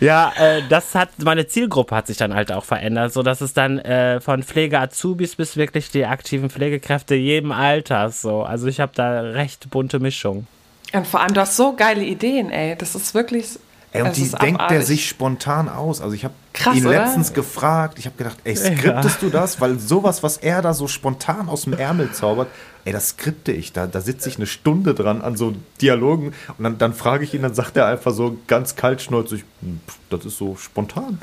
[0.00, 3.54] Ja, äh, das hat, meine Zielgruppe hat sich dann halt auch verändert, so dass es
[3.54, 8.42] dann äh, von Pflege-Azubis bis wirklich die aktiven Pflegekräfte jedem Alters so.
[8.42, 10.48] Also ich habe da recht bunte Mischung.
[10.94, 12.76] Und vor allem, du hast so geile Ideen, ey.
[12.76, 13.58] Das ist wirklich.
[13.92, 14.86] Ey, und die denkt der abartig.
[14.86, 16.00] sich spontan aus.
[16.00, 16.34] Also ich habe
[16.74, 17.04] ihn oder?
[17.04, 19.60] letztens gefragt, ich habe gedacht, ey, skriptest du das?
[19.60, 22.48] Weil sowas, was er da so spontan aus dem Ärmel zaubert,
[22.84, 23.72] ey, das skripte ich.
[23.72, 27.34] Da, da sitze ich eine Stunde dran an so Dialogen und dann, dann frage ich
[27.34, 31.20] ihn, dann sagt er einfach so ganz kaltschnäuzig, "Hm, pff, das ist so spontan.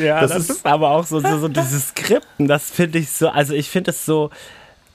[0.00, 3.10] Ja, Das das, ist- ist, aber auch so, so, so dieses Skripten, das finde ich
[3.10, 4.30] so, also ich finde es so,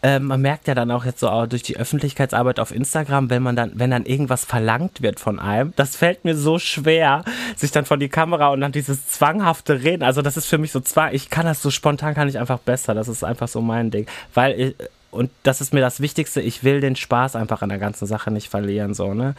[0.03, 3.41] äh, man merkt ja dann auch jetzt so auch durch die Öffentlichkeitsarbeit auf Instagram, wenn
[3.41, 7.23] man dann, wenn dann irgendwas verlangt wird von einem, das fällt mir so schwer,
[7.55, 10.73] sich dann vor die Kamera und dann dieses zwanghafte Reden, also das ist für mich
[10.73, 13.61] so zwang, ich kann das so spontan, kann ich einfach besser, das ist einfach so
[13.61, 14.75] mein Ding, weil ich,
[15.09, 18.29] und das ist mir das Wichtigste, ich will den Spaß einfach an der ganzen Sache
[18.29, 19.35] nicht verlieren, so, ne.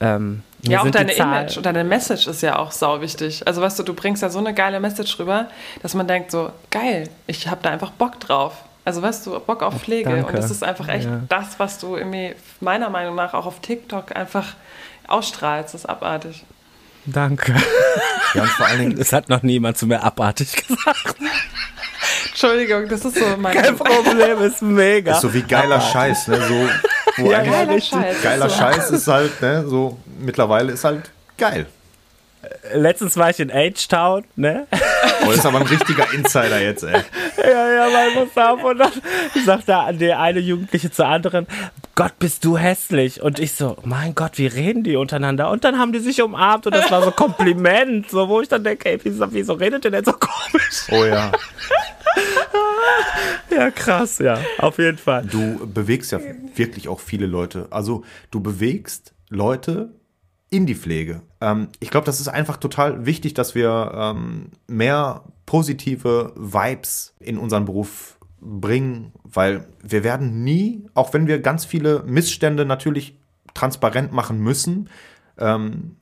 [0.00, 3.46] Ähm, Ja, auch deine Image und deine Message ist ja auch sau wichtig.
[3.46, 5.48] Also weißt du, du bringst ja so eine geile Message rüber,
[5.82, 8.54] dass man denkt so, geil, ich habe da einfach Bock drauf.
[8.90, 10.10] Also weißt du, Bock auf Pflege.
[10.10, 10.26] Danke.
[10.26, 11.20] Und das ist einfach echt Ja.
[11.28, 14.54] das, was du irgendwie meiner Meinung nach auch auf TikTok einfach
[15.06, 15.74] ausstrahlst.
[15.74, 16.44] Das ist abartig.
[17.06, 17.54] Danke.
[18.34, 21.16] Ja, und vor allen Dingen, Es hat noch niemand zu mir abartig gesagt.
[22.28, 25.12] Entschuldigung, das ist so mein Kein Problem, ist mega.
[25.14, 26.36] ist so wie geiler Scheiß, ne?
[26.46, 26.68] So,
[27.24, 28.00] wo Ja, Geiler richtig.
[28.00, 28.22] Scheiß.
[28.22, 28.58] geiler ist so.
[28.60, 29.64] Scheiß ist halt, ne?
[29.66, 31.66] So, mittlerweile ist halt geil.
[32.74, 34.66] Letztens war ich in H-Town, ne?
[35.22, 37.00] Oh, das ist aber ein richtiger Insider jetzt, ey.
[37.38, 38.64] Ja, ja, mein auf.
[38.64, 38.92] Und dann
[39.44, 41.46] sagt da die eine Jugendliche zur anderen,
[41.94, 43.22] Gott, bist du hässlich.
[43.22, 45.50] Und ich so, mein Gott, wie reden die untereinander?
[45.50, 48.64] Und dann haben die sich umarmt und das war so Kompliment, so wo ich dann
[48.64, 50.86] denke, ey, wieso, wieso redet ihr denn so komisch?
[50.90, 51.32] Oh ja.
[53.50, 55.24] Ja, krass, ja, auf jeden Fall.
[55.24, 56.20] Du bewegst ja
[56.54, 57.66] wirklich auch viele Leute.
[57.70, 59.90] Also du bewegst Leute
[60.50, 61.22] in die Pflege.
[61.40, 67.38] Ähm, ich glaube, das ist einfach total wichtig, dass wir ähm, mehr positive Vibes in
[67.38, 73.16] unseren Beruf bringen, weil wir werden nie, auch wenn wir ganz viele Missstände natürlich
[73.54, 74.88] transparent machen müssen,
[75.38, 75.96] ähm,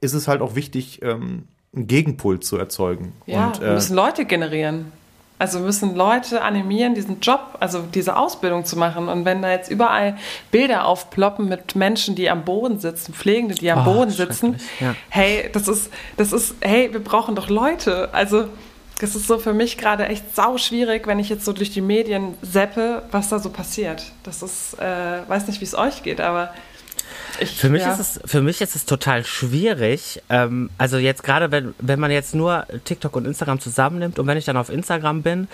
[0.00, 3.12] ist es halt auch wichtig, ähm, einen Gegenpol zu erzeugen.
[3.26, 4.92] Ja, Und, wir äh, müssen Leute generieren.
[5.38, 9.08] Also wir müssen Leute animieren, diesen Job, also diese Ausbildung zu machen.
[9.08, 10.16] Und wenn da jetzt überall
[10.50, 14.94] Bilder aufploppen mit Menschen, die am Boden sitzen, Pflegende, die am Oh, Boden sitzen, ja.
[15.10, 18.08] hey, das ist, das ist, hey, wir brauchen doch Leute.
[18.12, 18.48] Also
[18.98, 21.82] das ist so für mich gerade echt sau schwierig, wenn ich jetzt so durch die
[21.82, 24.04] Medien seppe, was da so passiert.
[24.22, 26.54] Das ist, äh, weiß nicht, wie es euch geht, aber
[27.40, 27.92] ich, Für mich, ja.
[27.92, 30.22] ist es, für mich ist es total schwierig.
[30.28, 34.38] Ähm, also jetzt gerade, wenn, wenn man jetzt nur TikTok und Instagram zusammennimmt und wenn
[34.38, 35.48] ich dann auf Instagram bin,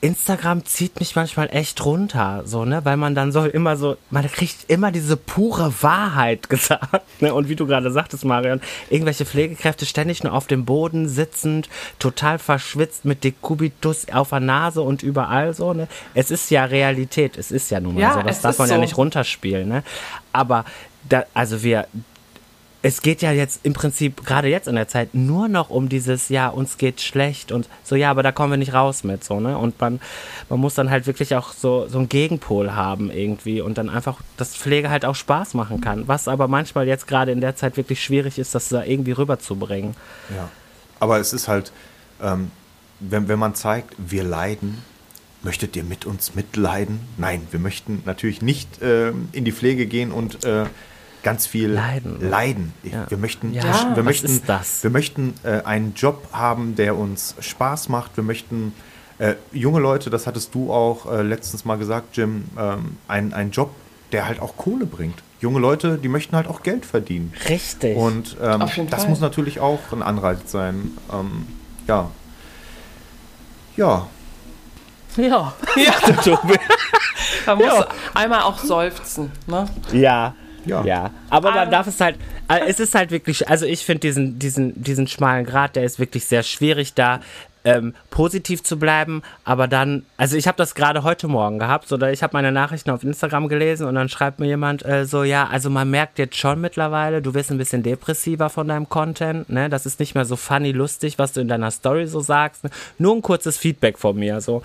[0.00, 4.30] Instagram zieht mich manchmal echt runter, so, ne, weil man dann so immer so, man
[4.30, 9.86] kriegt immer diese pure Wahrheit gesagt, ne, und wie du gerade sagtest, Marion, irgendwelche Pflegekräfte
[9.86, 15.52] ständig nur auf dem Boden sitzend, total verschwitzt mit Dekubitus auf der Nase und überall
[15.52, 15.88] so, ne.
[16.14, 18.76] Es ist ja Realität, es ist ja nun mal Ja, so, das darf man ja
[18.76, 18.80] so.
[18.80, 19.82] nicht runterspielen, ne.
[20.32, 20.64] Aber
[21.08, 21.86] da, also wir,
[22.80, 26.28] es geht ja jetzt im Prinzip gerade jetzt in der Zeit nur noch um dieses,
[26.28, 29.40] ja, uns geht schlecht und so, ja, aber da kommen wir nicht raus mit, so,
[29.40, 29.58] ne?
[29.58, 30.00] Und man,
[30.48, 34.20] man muss dann halt wirklich auch so, so einen Gegenpol haben irgendwie und dann einfach,
[34.36, 36.06] dass Pflege halt auch Spaß machen kann.
[36.06, 39.94] Was aber manchmal jetzt gerade in der Zeit wirklich schwierig ist, das da irgendwie rüberzubringen.
[40.34, 40.48] Ja.
[41.00, 41.72] Aber es ist halt,
[42.22, 42.50] ähm,
[43.00, 44.82] wenn, wenn man zeigt, wir leiden,
[45.42, 47.00] möchtet ihr mit uns mitleiden?
[47.16, 50.66] Nein, wir möchten natürlich nicht ähm, in die Pflege gehen und äh,
[51.28, 52.20] ganz viel Leiden.
[52.30, 52.72] leiden.
[52.82, 53.04] Ich, Ja.
[53.10, 54.82] Wir möchten, Ja, wir was möchten, ist das?
[54.82, 58.16] Wir möchten äh, einen Job haben, der uns Spaß macht.
[58.16, 58.72] Wir möchten
[59.18, 63.50] äh, junge Leute, das hattest du auch äh, letztens mal gesagt, Jim, ähm, ein, einen
[63.50, 63.70] Job,
[64.12, 65.22] der halt auch Kohle bringt.
[65.40, 67.32] Junge Leute, die möchten halt auch Geld verdienen.
[67.48, 67.96] Richtig.
[67.96, 68.60] Und ähm,
[68.90, 69.10] das Fall.
[69.10, 70.92] muss natürlich auch ein Anreiz sein.
[71.12, 71.46] Ähm,
[71.86, 72.10] ja.
[73.76, 74.06] Ja.
[75.16, 75.52] ja.
[77.46, 77.88] Man muss Ja.
[78.14, 79.30] einmal auch seufzen.
[79.46, 79.66] Ne?
[79.92, 80.34] Ja.
[80.68, 80.84] Ja.
[80.84, 81.10] Ja.
[81.30, 82.16] Aber man Aber- darf es halt,
[82.48, 85.98] äh, es ist halt wirklich, also ich finde diesen, diesen, diesen schmalen Grad, der ist
[85.98, 87.20] wirklich sehr schwierig da.
[87.64, 92.10] Ähm, positiv zu bleiben, aber dann, also ich habe das gerade heute Morgen gehabt, oder
[92.12, 95.48] ich habe meine Nachrichten auf Instagram gelesen und dann schreibt mir jemand äh, so, ja,
[95.48, 99.68] also man merkt jetzt schon mittlerweile, du wirst ein bisschen depressiver von deinem Content, ne,
[99.68, 102.70] das ist nicht mehr so funny, lustig, was du in deiner Story so sagst, ne?
[102.96, 104.62] nur ein kurzes Feedback von mir, so.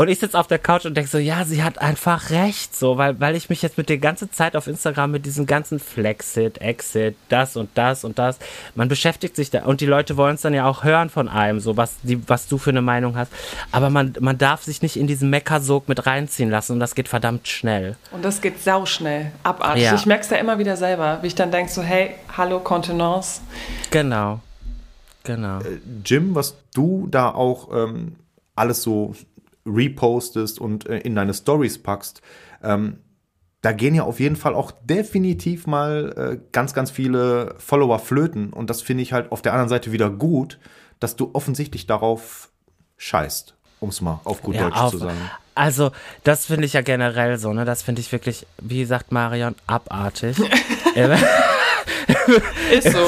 [0.00, 2.98] Und ich sitze auf der Couch und denke so, ja, sie hat einfach recht, so,
[2.98, 6.58] weil, weil ich mich jetzt mit der ganzen Zeit auf Instagram mit diesem ganzen Flexit,
[6.58, 8.38] Exit, das und das und das,
[8.76, 11.58] man beschäftigt sich da und die Leute wollen es dann ja auch hören von einem,
[11.58, 13.32] so was, die, was du für eine Meinung hast.
[13.72, 17.08] Aber man, man darf sich nicht in diesen Meckersog mit reinziehen lassen und das geht
[17.08, 17.96] verdammt schnell.
[18.12, 19.82] Und das geht sauschnell, abartig.
[19.82, 19.96] Ja.
[19.96, 23.40] Ich merke es ja immer wieder selber, wie ich dann denke so, hey, hallo, Kontenance.
[23.90, 24.38] Genau.
[25.24, 25.58] Genau.
[26.04, 28.14] Jim, was du da auch ähm,
[28.54, 29.14] alles so
[29.68, 32.22] repostest und äh, in deine Stories packst,
[32.62, 32.98] ähm,
[33.60, 38.52] da gehen ja auf jeden Fall auch definitiv mal äh, ganz, ganz viele Follower flöten.
[38.52, 40.58] Und das finde ich halt auf der anderen Seite wieder gut,
[41.00, 42.50] dass du offensichtlich darauf
[42.98, 45.18] scheißt, um es mal auf gut Ja, Deutsch auf- zu sagen.
[45.56, 45.90] Also,
[46.22, 47.64] das finde ich ja generell so, ne?
[47.64, 50.36] Das finde ich wirklich, wie sagt Marion, abartig.
[52.72, 52.98] Ist so.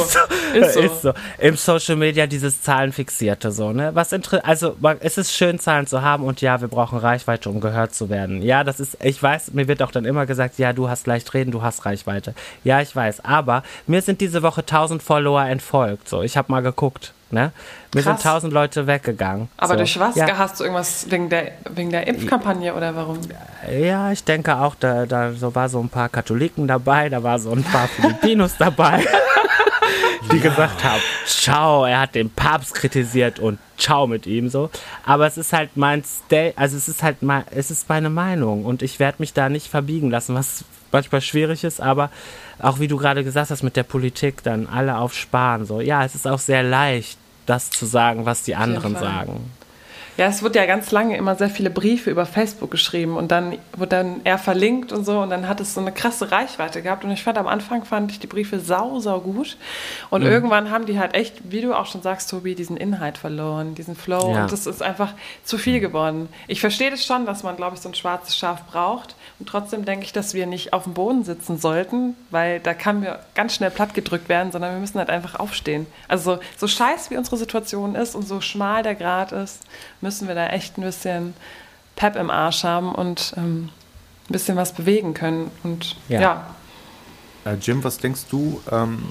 [0.55, 0.81] ist so.
[0.81, 1.13] Ist so.
[1.39, 3.95] Im Social Media dieses Zahlenfixierte so, ne?
[3.95, 7.61] Was also man- es ist schön, Zahlen zu haben und ja, wir brauchen Reichweite, um
[7.61, 8.43] gehört zu werden.
[8.43, 11.33] Ja, das ist, ich weiß, mir wird auch dann immer gesagt, ja, du hast leicht
[11.35, 12.35] reden, du hast Reichweite.
[12.65, 16.23] Ja, ich weiß, aber mir sind diese Woche 1000 Follower entfolgt, so.
[16.23, 17.53] Ich habe mal geguckt, ne?
[17.95, 18.23] Mir Krass.
[18.23, 19.49] sind 1000 Leute weggegangen.
[19.57, 19.79] Aber so.
[19.79, 20.17] durch was?
[20.17, 23.19] Ja, Hast du irgendwas wegen der, wegen der Impfkampagne oder warum?
[23.71, 27.39] ja, ich denke auch, da, da so war so ein paar Katholiken dabei, da war
[27.39, 29.05] so ein paar Filipinos dabei,
[30.33, 34.71] die gesagt haben, ciao, er hat den Papst kritisiert und ciao mit ihm so.
[35.05, 38.65] Aber es ist halt mein Stay, also es ist halt mein, es ist meine Meinung
[38.65, 42.11] und ich werde mich da nicht verbiegen lassen, was manchmal schwierig ist, aber
[42.59, 45.81] auch wie du gerade gesagt hast mit der Politik, dann alle auf Sparen so.
[45.81, 47.19] Ja, es ist auch sehr leicht,
[47.51, 49.51] das zu sagen, was die anderen sagen.
[50.21, 53.57] Ja, es wird ja ganz lange immer sehr viele Briefe über Facebook geschrieben und dann
[53.75, 57.05] wird dann er verlinkt und so und dann hat es so eine krasse Reichweite gehabt
[57.05, 59.57] und ich fand am Anfang fand ich die Briefe sau, sau gut
[60.11, 60.29] und mhm.
[60.29, 63.97] irgendwann haben die halt echt, wie du auch schon sagst, Tobi, diesen Inhalt verloren, diesen
[63.97, 64.43] Flow ja.
[64.43, 66.29] und das ist einfach zu viel geworden.
[66.49, 69.87] Ich verstehe das schon, dass man, glaube ich, so ein schwarzes Schaf braucht und trotzdem
[69.87, 73.55] denke ich, dass wir nicht auf dem Boden sitzen sollten, weil da kann mir ganz
[73.55, 75.87] schnell platt gedrückt werden, sondern wir müssen halt einfach aufstehen.
[76.09, 79.63] Also so, so scheiß wie unsere Situation ist und so schmal der Grad ist,
[80.03, 81.35] müssen wir da echt ein bisschen
[81.97, 83.71] Pep im Arsch haben und ähm,
[84.29, 85.51] ein bisschen was bewegen können.
[85.63, 86.21] Und ja.
[86.21, 86.55] ja.
[87.45, 89.03] Äh, Jim, was denkst du, ähm,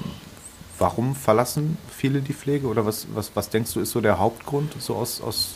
[0.78, 4.74] warum verlassen viele die Pflege oder was, was, was denkst du ist so der Hauptgrund,
[4.80, 5.56] so aus, aus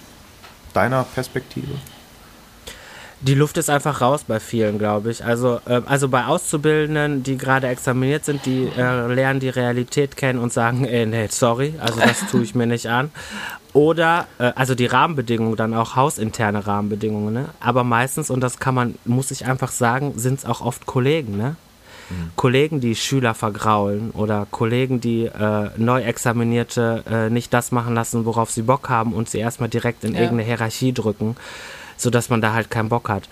[0.74, 1.74] deiner Perspektive?
[3.22, 5.24] Die Luft ist einfach raus bei vielen, glaube ich.
[5.24, 10.40] Also, äh, also bei Auszubildenden, die gerade examiniert sind, die äh, lernen die Realität kennen
[10.40, 13.12] und sagen, ey, nee, sorry, also das tue ich mir nicht an.
[13.74, 17.50] Oder, äh, also die Rahmenbedingungen, dann auch hausinterne Rahmenbedingungen, ne?
[17.60, 21.38] Aber meistens, und das kann man, muss ich einfach sagen, sind es auch oft Kollegen,
[21.38, 21.56] ne?
[22.10, 22.32] Mhm.
[22.36, 28.52] Kollegen, die Schüler vergraulen oder Kollegen, die äh, Neuexaminierte äh, nicht das machen lassen, worauf
[28.52, 30.22] sie Bock haben und sie erstmal direkt in ja.
[30.22, 31.36] irgendeine Hierarchie drücken
[31.98, 33.24] sodass man da halt keinen Bock hat.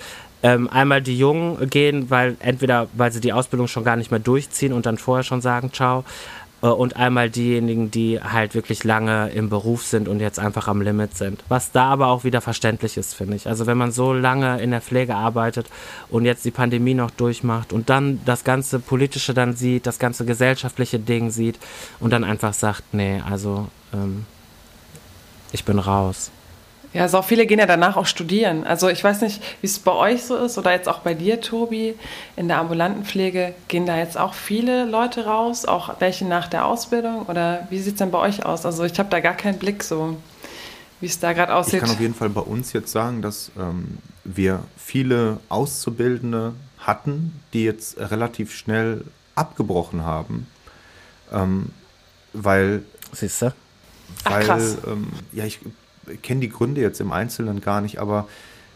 [0.44, 4.20] Ähm, einmal die Jungen gehen, weil entweder weil sie die Ausbildung schon gar nicht mehr
[4.20, 6.04] durchziehen und dann vorher schon sagen, ciao.
[6.62, 10.82] Äh, und einmal diejenigen, die halt wirklich lange im Beruf sind und jetzt einfach am
[10.82, 11.44] Limit sind.
[11.50, 13.48] Was da aber auch wieder verständlich ist, finde ich.
[13.48, 15.68] Also wenn man so lange in der Pflege arbeitet
[16.10, 20.26] und jetzt die Pandemie noch durchmacht und dann das ganze politische dann sieht, das ganze
[20.26, 21.60] gesellschaftliche Ding sieht
[22.00, 24.26] und dann einfach sagt, nee, also ähm,
[25.52, 26.32] ich bin raus.
[26.94, 28.66] Ja, so viele gehen ja danach auch studieren.
[28.66, 31.40] Also ich weiß nicht, wie es bei euch so ist oder jetzt auch bei dir,
[31.40, 31.96] Tobi,
[32.36, 33.54] in der ambulanten Pflege.
[33.70, 37.28] Gehen da jetzt auch viele Leute raus, auch welche nach der Ausbildung?
[37.28, 38.66] Oder wie sieht es denn bei euch aus?
[38.66, 40.18] Also ich habe da gar keinen Blick so,
[41.00, 41.76] wie es da gerade aussieht.
[41.76, 47.40] Ich kann auf jeden Fall bei uns jetzt sagen, dass ähm, wir viele Auszubildende hatten,
[47.54, 50.48] die jetzt relativ schnell abgebrochen haben.
[51.32, 51.70] Ähm,
[52.34, 52.84] weil...
[53.14, 53.54] Siehst du?
[54.26, 55.60] Weil, Ach, ähm, ja, ich
[56.22, 58.28] kenne die Gründe jetzt im Einzelnen gar nicht, aber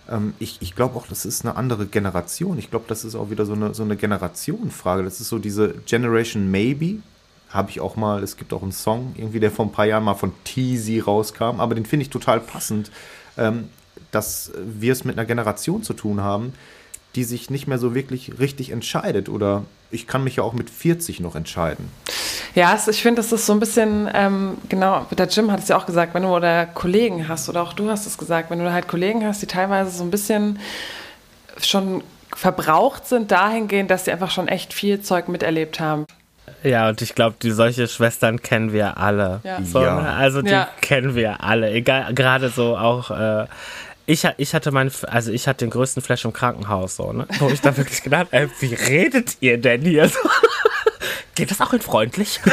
[0.09, 2.57] ähm, ich, ich glaube auch, das ist eine andere Generation.
[2.57, 5.03] Ich glaube, das ist auch wieder so eine, so eine Generationenfrage.
[5.03, 7.01] Das ist so diese Generation Maybe.
[7.49, 10.03] Habe ich auch mal, es gibt auch einen Song, irgendwie, der vor ein paar Jahren
[10.03, 12.91] mal von Teasy rauskam, aber den finde ich total passend,
[13.38, 13.69] ähm,
[14.11, 16.53] dass wir es mit einer Generation zu tun haben,
[17.15, 19.30] die sich nicht mehr so wirklich richtig entscheidet.
[19.30, 21.89] Oder ich kann mich ja auch mit 40 noch entscheiden.
[22.54, 25.78] Ja, ich finde, das ist so ein bisschen, ähm, genau, der Jim hat es ja
[25.78, 28.71] auch gesagt, wenn du oder Kollegen hast, oder auch du hast es gesagt, wenn du
[28.71, 30.60] halt Kollegen hast, die teilweise so ein bisschen
[31.62, 32.04] schon
[32.36, 36.06] verbraucht sind dahingehend, dass sie einfach schon echt viel Zeug miterlebt haben.
[36.63, 39.39] Ja, und ich glaube, die solche Schwestern kennen wir alle.
[39.43, 39.62] Ja.
[39.63, 40.01] So, ja.
[40.01, 40.13] Ne?
[40.13, 40.67] Also die ja.
[40.82, 41.71] kennen wir alle.
[41.71, 43.12] Egal, gerade so auch.
[43.12, 43.45] Äh,
[44.05, 47.27] ich, ich hatte mein, also ich hatte den größten Flash im Krankenhaus, so, ne?
[47.39, 50.07] Wo ich da wirklich gedacht, ey, wie redet ihr denn hier?
[50.09, 50.19] So?
[51.35, 52.39] Geht das auch in freundlich?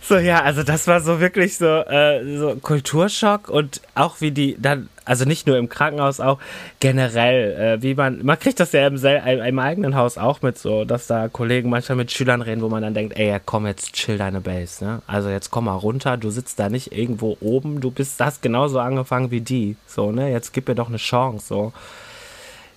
[0.00, 4.56] so, ja, also das war so wirklich so, äh, so Kulturschock und auch wie die
[4.58, 6.38] dann, also nicht nur im Krankenhaus, auch
[6.80, 10.84] generell, äh, wie man, man kriegt das ja im, im, eigenen Haus auch mit so,
[10.84, 13.94] dass da Kollegen manchmal mit Schülern reden, wo man dann denkt, ey, ja, komm jetzt,
[13.94, 15.02] chill deine Base, ne?
[15.06, 18.80] Also jetzt komm mal runter, du sitzt da nicht irgendwo oben, du bist, hast genauso
[18.80, 20.30] angefangen wie die, so, ne?
[20.30, 21.72] Jetzt gib mir doch eine Chance, so.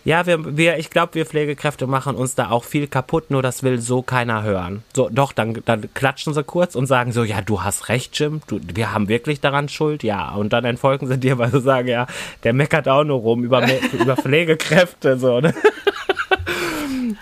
[0.05, 3.63] Ja, wir, wir ich glaube, wir Pflegekräfte machen uns da auch viel kaputt, nur das
[3.63, 4.83] will so keiner hören.
[4.95, 8.41] So, doch, dann, dann klatschen sie kurz und sagen so, ja, du hast recht, Jim,
[8.47, 10.33] du, wir haben wirklich daran Schuld, ja.
[10.33, 12.07] Und dann entfolgen sie dir, weil sie sagen, ja,
[12.43, 13.65] der meckert auch nur rum über,
[13.99, 15.53] über Pflegekräfte, so, ne?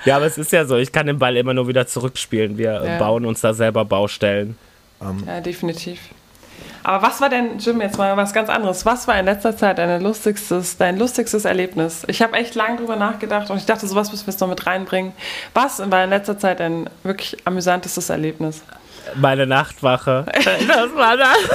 [0.06, 2.58] Ja, aber es ist ja so, ich kann den Ball immer nur wieder zurückspielen.
[2.58, 2.98] Wir ja.
[3.00, 4.58] bauen uns da selber Baustellen.
[5.00, 5.24] Um.
[5.26, 6.00] Ja, definitiv.
[6.88, 8.86] Aber was war denn, Jim, jetzt mal was ganz anderes.
[8.86, 12.04] Was war in letzter Zeit dein lustigstes, dein lustigstes Erlebnis?
[12.08, 14.66] Ich habe echt lange drüber nachgedacht und ich dachte, sowas müssen wir jetzt noch mit
[14.66, 15.12] reinbringen.
[15.54, 18.62] Was war in letzter Zeit dein wirklich amüsantestes Erlebnis?
[19.16, 20.28] Meine Nachtwache.
[20.34, 21.38] das war das.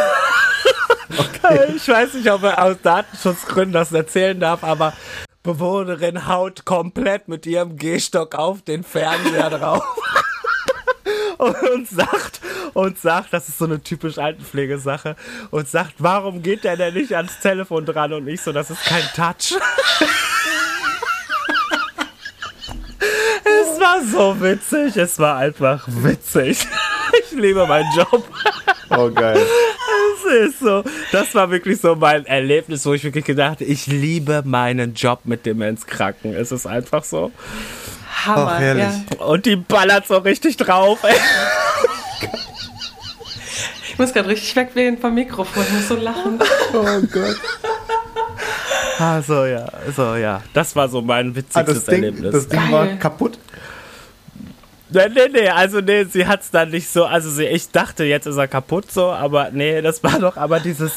[1.19, 1.75] Okay.
[1.77, 4.95] Ich weiß nicht, ob er aus Datenschutzgründen das erzählen darf, aber
[5.43, 9.85] Bewohnerin haut komplett mit ihrem Gehstock auf den Fernseher drauf
[11.43, 12.41] und sagt,
[12.75, 15.17] und sagt, das ist so eine typisch Altenpflegesache,
[15.51, 18.85] und sagt, warum geht der denn nicht ans Telefon dran und nicht so, das ist
[18.85, 19.59] kein Touch.
[23.45, 26.67] es war so witzig, es war einfach witzig.
[27.25, 28.25] Ich liebe meinen Job.
[28.91, 29.39] Oh, geil.
[30.25, 30.83] Es ist so.
[31.11, 35.45] Das war wirklich so mein Erlebnis, wo ich wirklich gedacht ich liebe meinen Job mit
[35.45, 36.35] Demenzkranken.
[36.35, 37.33] Es ist einfach so.
[38.27, 38.59] Hammer.
[38.59, 38.93] Ach, ja.
[39.27, 40.99] Und die ballert so richtig drauf.
[41.05, 41.15] Ey.
[43.89, 46.39] Ich muss gerade richtig wegblähen vom Mikrofon, ich muss so lachen.
[46.73, 47.37] Oh Gott.
[48.99, 50.41] Ah, so, ja, so, ja.
[50.55, 52.33] Das war so mein Ah, witzigstes das Ding, Erlebnis.
[52.33, 52.73] das Ding Geil.
[52.73, 53.39] war kaputt.
[54.93, 58.27] Nee, nee, nee, also nee, sie hat's dann nicht so, also sie, ich dachte, jetzt
[58.27, 60.93] ist er kaputt so, aber nee, das war doch, aber dieses,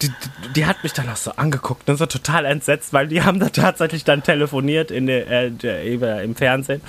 [0.00, 0.10] die,
[0.54, 3.48] die- hat mich dann auch so angeguckt und so total entsetzt, weil die haben da
[3.48, 6.82] tatsächlich dann telefoniert in der, äh, der, äh, im Fernsehen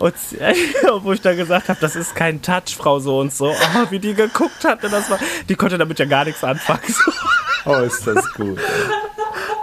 [0.00, 0.38] und sie-
[1.02, 3.98] wo ich dann gesagt habe, das ist kein Touch, Frau so und so, oh, wie
[4.00, 5.18] die geguckt hatte, das war,
[5.48, 6.80] die konnte damit ja gar nichts anfangen.
[6.88, 7.12] So.
[7.66, 8.58] Oh, ist das gut.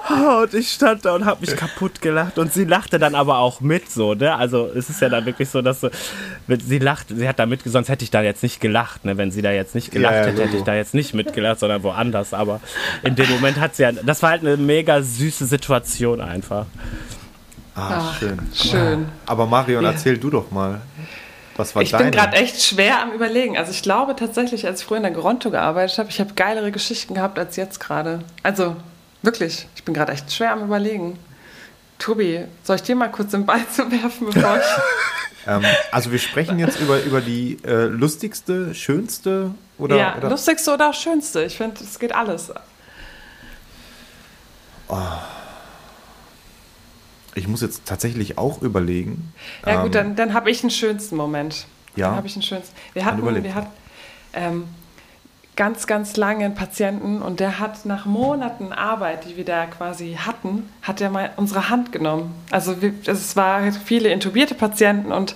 [0.09, 2.37] Und ich stand da und habe mich kaputt gelacht.
[2.37, 4.35] Und sie lachte dann aber auch mit, so, ne?
[4.35, 5.89] Also es ist ja dann wirklich so, dass so,
[6.45, 9.17] wenn sie lacht, sie hat da mitge, sonst hätte ich da jetzt nicht gelacht, ne?
[9.17, 11.59] Wenn sie da jetzt nicht gelacht Ja, ja, hätte, hätte ich da jetzt nicht mitgelacht,
[11.61, 12.33] sondern woanders.
[12.33, 12.59] Aber
[13.03, 16.65] in dem Moment hat sie ja, das war halt eine mega süße Situation einfach.
[17.75, 18.37] Ah, Ach, schön.
[18.53, 19.05] Schön.
[19.25, 19.91] Aber Marion, Ja.
[19.91, 20.81] erzähl du doch mal.
[21.55, 22.05] Was war Ich deine?
[22.05, 23.57] bin gerade echt schwer am Überlegen.
[23.57, 26.71] Also ich glaube tatsächlich, als ich früher in der Gronto gearbeitet habe, ich habe geilere
[26.71, 28.19] Geschichten gehabt als jetzt gerade.
[28.41, 28.75] Also
[29.21, 31.19] wirklich, ich bin gerade echt schwer am Überlegen.
[31.99, 35.47] Tobi, soll ich dir mal kurz den Ball zu werfen, bevor ich...
[35.47, 40.73] ähm, also wir sprechen jetzt über, über die äh, lustigste, schönste oder, ja, oder lustigste
[40.73, 41.43] oder auch schönste.
[41.43, 42.51] Ich finde, es geht alles.
[47.35, 49.33] Ich muss jetzt tatsächlich auch überlegen.
[49.65, 51.65] Ja gut, Ähm, dann, dann habe ich einen schönsten Moment.
[51.95, 52.07] Ja.
[52.07, 52.75] Dann habe ich einen schönsten.
[52.93, 53.71] Wir hatten, wir hatten
[54.33, 54.67] ähm,
[55.55, 60.17] ganz, ganz lange einen Patienten und der hat nach Monaten Arbeit, die wir da quasi
[60.19, 62.33] hatten, hat er mal unsere Hand genommen.
[62.49, 65.35] Also es war viele intubierte Patienten und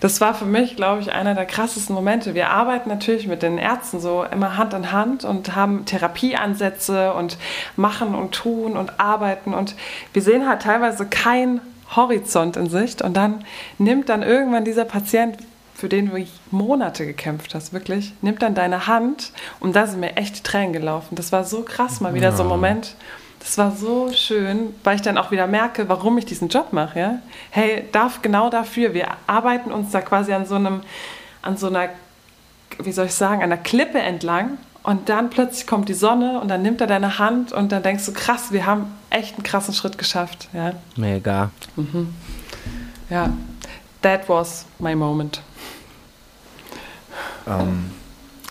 [0.00, 2.34] das war für mich, glaube ich, einer der krassesten Momente.
[2.34, 7.36] Wir arbeiten natürlich mit den Ärzten so immer Hand in Hand und haben Therapieansätze und
[7.76, 9.74] machen und tun und arbeiten und
[10.14, 11.60] wir sehen halt teilweise kein
[11.94, 13.44] Horizont in Sicht und dann
[13.78, 15.38] nimmt dann irgendwann dieser Patient
[15.78, 20.16] für den du Monate gekämpft hast, wirklich, nimmt dann deine Hand und da sind mir
[20.16, 21.14] echt die Tränen gelaufen.
[21.14, 22.96] Das war so krass, mal wieder so ein Moment.
[23.38, 26.98] Das war so schön, weil ich dann auch wieder merke, warum ich diesen Job mache.
[26.98, 27.18] Ja?
[27.50, 28.92] Hey, darf genau dafür.
[28.92, 30.80] Wir arbeiten uns da quasi an so einem,
[31.42, 31.90] an so einer,
[32.82, 34.58] wie soll ich sagen, einer Klippe entlang.
[34.82, 38.04] Und dann plötzlich kommt die Sonne und dann nimmt er deine Hand und dann denkst
[38.04, 40.48] du, krass, wir haben echt einen krassen Schritt geschafft.
[40.52, 41.52] Ja, Mega.
[43.10, 43.32] ja.
[44.02, 45.40] that was my moment.
[47.46, 47.90] Ähm,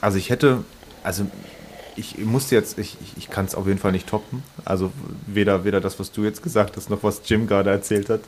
[0.01, 0.63] also ich hätte,
[1.03, 1.25] also
[1.95, 4.43] ich musste jetzt, ich, ich, kann es auf jeden Fall nicht toppen.
[4.65, 4.91] Also
[5.25, 8.21] weder, weder das, was du jetzt gesagt hast, noch was Jim gerade erzählt hat.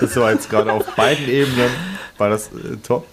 [0.00, 1.70] Das war jetzt gerade auf beiden Ebenen,
[2.16, 3.06] war das äh, top.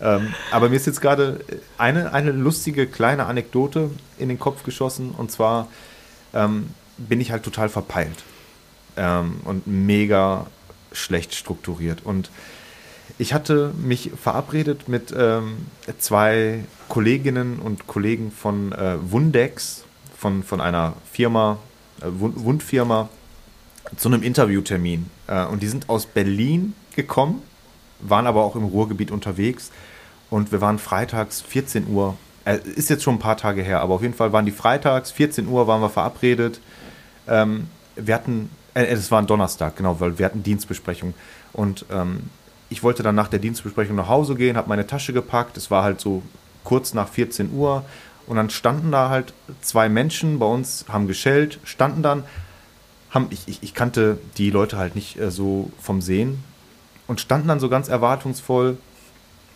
[0.00, 1.40] Ähm, aber mir ist jetzt gerade
[1.78, 5.12] eine, eine lustige kleine Anekdote in den Kopf geschossen.
[5.16, 5.68] Und zwar
[6.34, 8.24] ähm, bin ich halt total verpeilt
[8.96, 10.46] ähm, und mega
[10.92, 12.00] schlecht strukturiert.
[12.04, 12.30] Und
[13.18, 15.66] ich hatte mich verabredet mit ähm,
[15.98, 19.84] zwei Kolleginnen und Kollegen von äh, Wundex,
[20.16, 21.58] von, von einer Firma,
[22.00, 23.08] äh, Wund- Wundfirma,
[23.96, 25.08] zu einem Interviewtermin.
[25.28, 27.42] Äh, und die sind aus Berlin gekommen,
[28.00, 29.70] waren aber auch im Ruhrgebiet unterwegs.
[30.28, 33.94] Und wir waren freitags 14 Uhr, äh, ist jetzt schon ein paar Tage her, aber
[33.94, 36.60] auf jeden Fall waren die freitags, 14 Uhr waren wir verabredet.
[37.28, 41.14] Ähm, wir hatten, äh, es war ein Donnerstag, genau, weil wir hatten Dienstbesprechung.
[41.52, 42.24] Und ähm,
[42.68, 45.56] ich wollte dann nach der Dienstbesprechung nach Hause gehen, habe meine Tasche gepackt.
[45.56, 46.22] Es war halt so
[46.64, 47.84] kurz nach 14 Uhr.
[48.26, 52.24] Und dann standen da halt zwei Menschen bei uns, haben geschellt, standen dann,
[53.10, 56.42] haben, ich, ich, ich kannte die Leute halt nicht äh, so vom Sehen
[57.06, 58.78] und standen dann so ganz erwartungsvoll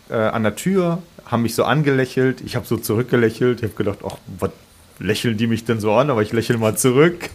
[0.08, 2.40] äh, an der Tür, haben mich so angelächelt.
[2.42, 3.58] Ich habe so zurückgelächelt.
[3.58, 4.50] Ich habe gedacht, ach, was
[4.98, 6.10] lächeln die mich denn so an?
[6.10, 7.30] Aber ich lächle mal zurück.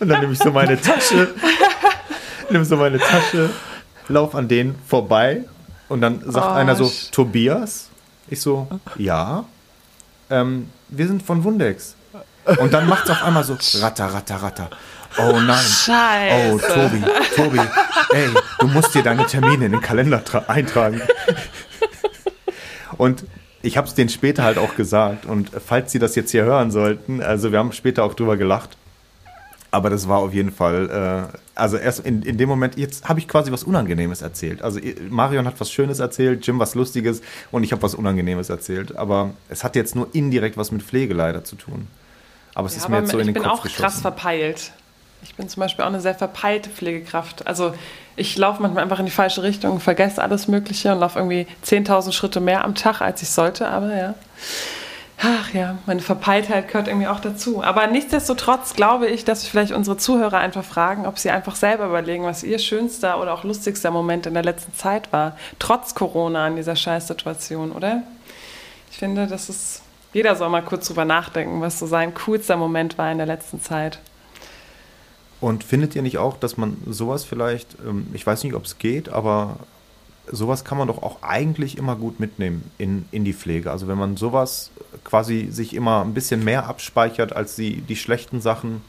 [0.00, 1.28] Und dann nehme ich so meine Tasche,
[2.50, 3.50] nehme so meine Tasche,
[4.08, 5.44] lauf an denen vorbei
[5.88, 7.88] und dann sagt Oh, einer so, Tobias?
[8.28, 8.66] Ich so,
[8.96, 9.44] ja.
[10.30, 11.94] Ähm, wir sind von Wundex.
[12.58, 14.70] Und dann macht es auf einmal so, ratter, ratter, ratter.
[15.18, 15.56] Oh nein.
[15.64, 16.52] Scheiße.
[16.52, 17.02] Oh, Tobi,
[17.36, 17.60] Tobi,
[18.10, 21.00] ey, du musst dir deine Termine in den Kalender tra- eintragen.
[22.96, 23.24] Und
[23.62, 25.24] ich habe es denen später halt auch gesagt.
[25.26, 28.76] Und falls sie das jetzt hier hören sollten, also wir haben später auch drüber gelacht.
[29.78, 33.20] Aber das war auf jeden Fall, äh, also erst in, in dem Moment, jetzt habe
[33.20, 34.60] ich quasi was Unangenehmes erzählt.
[34.60, 38.50] Also ihr- Marion hat was Schönes erzählt, Jim was Lustiges und ich habe was Unangenehmes
[38.50, 38.96] erzählt.
[38.96, 41.86] Aber es hat jetzt nur indirekt was mit Pflege leider zu tun.
[42.54, 43.82] Aber es Ja, ist mir jetzt so ich in den bin Kopf auch geschossen.
[43.82, 44.72] krass verpeilt.
[45.22, 47.46] Ich bin zum Beispiel auch eine sehr verpeilte Pflegekraft.
[47.46, 47.72] Also
[48.16, 52.12] ich laufe manchmal einfach in die falsche Richtung, vergesse alles Mögliche und laufe irgendwie 10.000
[52.12, 53.68] Schritte mehr am Tag, als ich sollte.
[53.68, 54.14] Aber ja.
[55.20, 57.62] Ach ja, meine Verpeiltheit gehört irgendwie auch dazu.
[57.62, 62.24] Aber nichtsdestotrotz glaube ich, dass vielleicht unsere Zuhörer einfach fragen, ob sie einfach selber überlegen,
[62.24, 65.36] was ihr schönster oder auch lustigster Moment in der letzten Zeit war.
[65.58, 68.02] Trotz Corona in dieser Scheißsituation, oder?
[68.92, 72.96] Ich finde, das ist jeder soll mal kurz drüber nachdenken, was so sein coolster Moment
[72.98, 73.98] war in der letzten Zeit.
[75.40, 78.78] Und findet ihr nicht auch, dass man sowas vielleicht, ähm, ich weiß nicht, ob es
[78.78, 79.56] geht, aber
[80.32, 83.70] sowas kann man doch auch eigentlich immer gut mitnehmen in, in die Pflege.
[83.70, 84.70] Also wenn man sowas
[85.04, 88.82] quasi sich immer ein bisschen mehr abspeichert als die, die schlechten Sachen,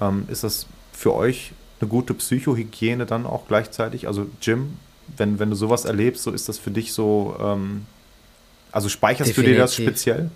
[0.00, 4.06] ähm, ist das für euch eine gute Psychohygiene dann auch gleichzeitig?
[4.06, 4.78] Also Jim,
[5.16, 7.86] wenn, wenn du sowas erlebst, so ist das für dich so, ähm,
[8.72, 9.52] also speicherst Definitiv.
[9.52, 10.30] du dir das speziell?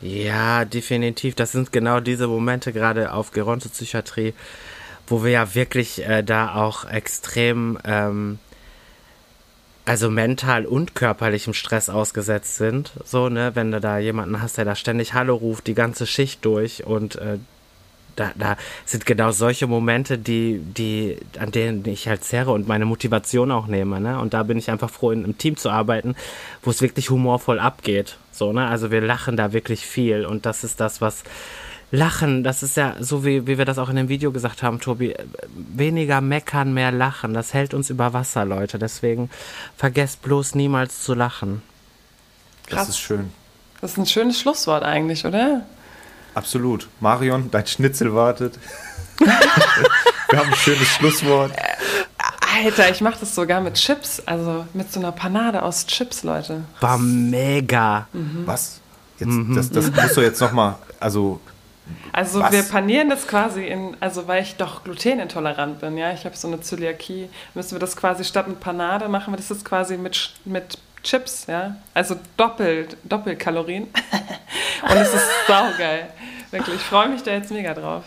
[0.00, 1.34] Ja, definitiv.
[1.34, 4.34] Das sind genau diese Momente gerade auf Gerontopsychiatrie,
[5.06, 8.38] wo wir ja wirklich äh, da auch extrem, ähm,
[9.84, 12.92] also mental und körperlichem Stress ausgesetzt sind.
[13.04, 16.44] So, ne, wenn du da jemanden hast, der da ständig Hallo ruft, die ganze Schicht
[16.44, 17.38] durch und äh,
[18.16, 22.84] da, da sind genau solche Momente, die, die, an denen ich halt zerre und meine
[22.84, 24.00] Motivation auch nehme.
[24.00, 24.18] Ne?
[24.20, 26.14] Und da bin ich einfach froh, in einem Team zu arbeiten,
[26.62, 28.16] wo es wirklich humorvoll abgeht.
[28.30, 28.66] So, ne?
[28.66, 31.24] Also wir lachen da wirklich viel und das ist das, was
[31.94, 34.80] Lachen, das ist ja so, wie, wie wir das auch in dem Video gesagt haben,
[34.80, 35.14] Tobi,
[35.54, 37.34] weniger meckern, mehr lachen.
[37.34, 38.80] Das hält uns über Wasser, Leute.
[38.80, 39.30] Deswegen
[39.76, 41.62] vergesst bloß niemals zu lachen.
[42.66, 42.86] Krass.
[42.86, 43.30] Das ist schön.
[43.80, 45.64] Das ist ein schönes Schlusswort eigentlich, oder?
[46.34, 46.88] Absolut.
[46.98, 48.58] Marion, dein Schnitzel wartet.
[49.18, 51.52] Wir haben ein schönes Schlusswort.
[52.56, 56.64] Alter, ich mache das sogar mit Chips, also mit so einer Panade aus Chips, Leute.
[56.80, 58.08] War mega.
[58.12, 58.42] Mhm.
[58.46, 58.80] Was?
[59.20, 59.54] Jetzt, mhm.
[59.54, 61.40] Das, das musst du jetzt nochmal, also
[62.12, 62.52] also Was?
[62.52, 66.48] wir panieren das quasi in, also weil ich doch glutenintolerant bin, ja, ich habe so
[66.48, 70.32] eine Zöliakie, müssen wir das quasi statt mit Panade machen wir das jetzt quasi mit,
[70.44, 73.84] mit Chips, ja, also doppelt, doppelt Kalorien
[74.82, 76.08] und es ist saugeil.
[76.50, 78.04] Wirklich, ich freue mich da jetzt mega drauf.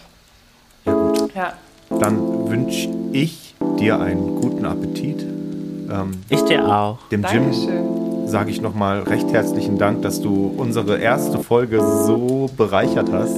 [0.85, 1.35] Ja, gut.
[1.35, 1.53] Ja.
[1.89, 5.21] Dann wünsche ich dir einen guten Appetit.
[5.21, 6.97] Ähm, ich dir auch.
[7.09, 7.67] Dem Dankeschön.
[7.67, 13.37] Jim sage ich nochmal recht herzlichen Dank, dass du unsere erste Folge so bereichert hast.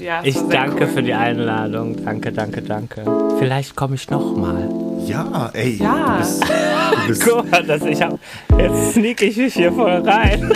[0.00, 0.88] Ja, ich danke cool.
[0.88, 2.04] für die Einladung.
[2.04, 3.02] Danke, danke, danke.
[3.38, 4.68] Vielleicht komme ich nochmal.
[5.06, 5.76] Ja, ey.
[5.76, 6.12] Ja.
[6.12, 8.18] Du bist, du bist Guck mal, dass ich hab,
[8.58, 10.50] jetzt sneak ich mich hier voll rein.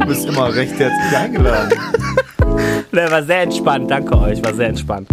[0.00, 1.78] du bist immer recht herzlich eingeladen.
[2.92, 3.90] Der war sehr entspannt.
[3.90, 5.08] Danke euch, war sehr entspannt.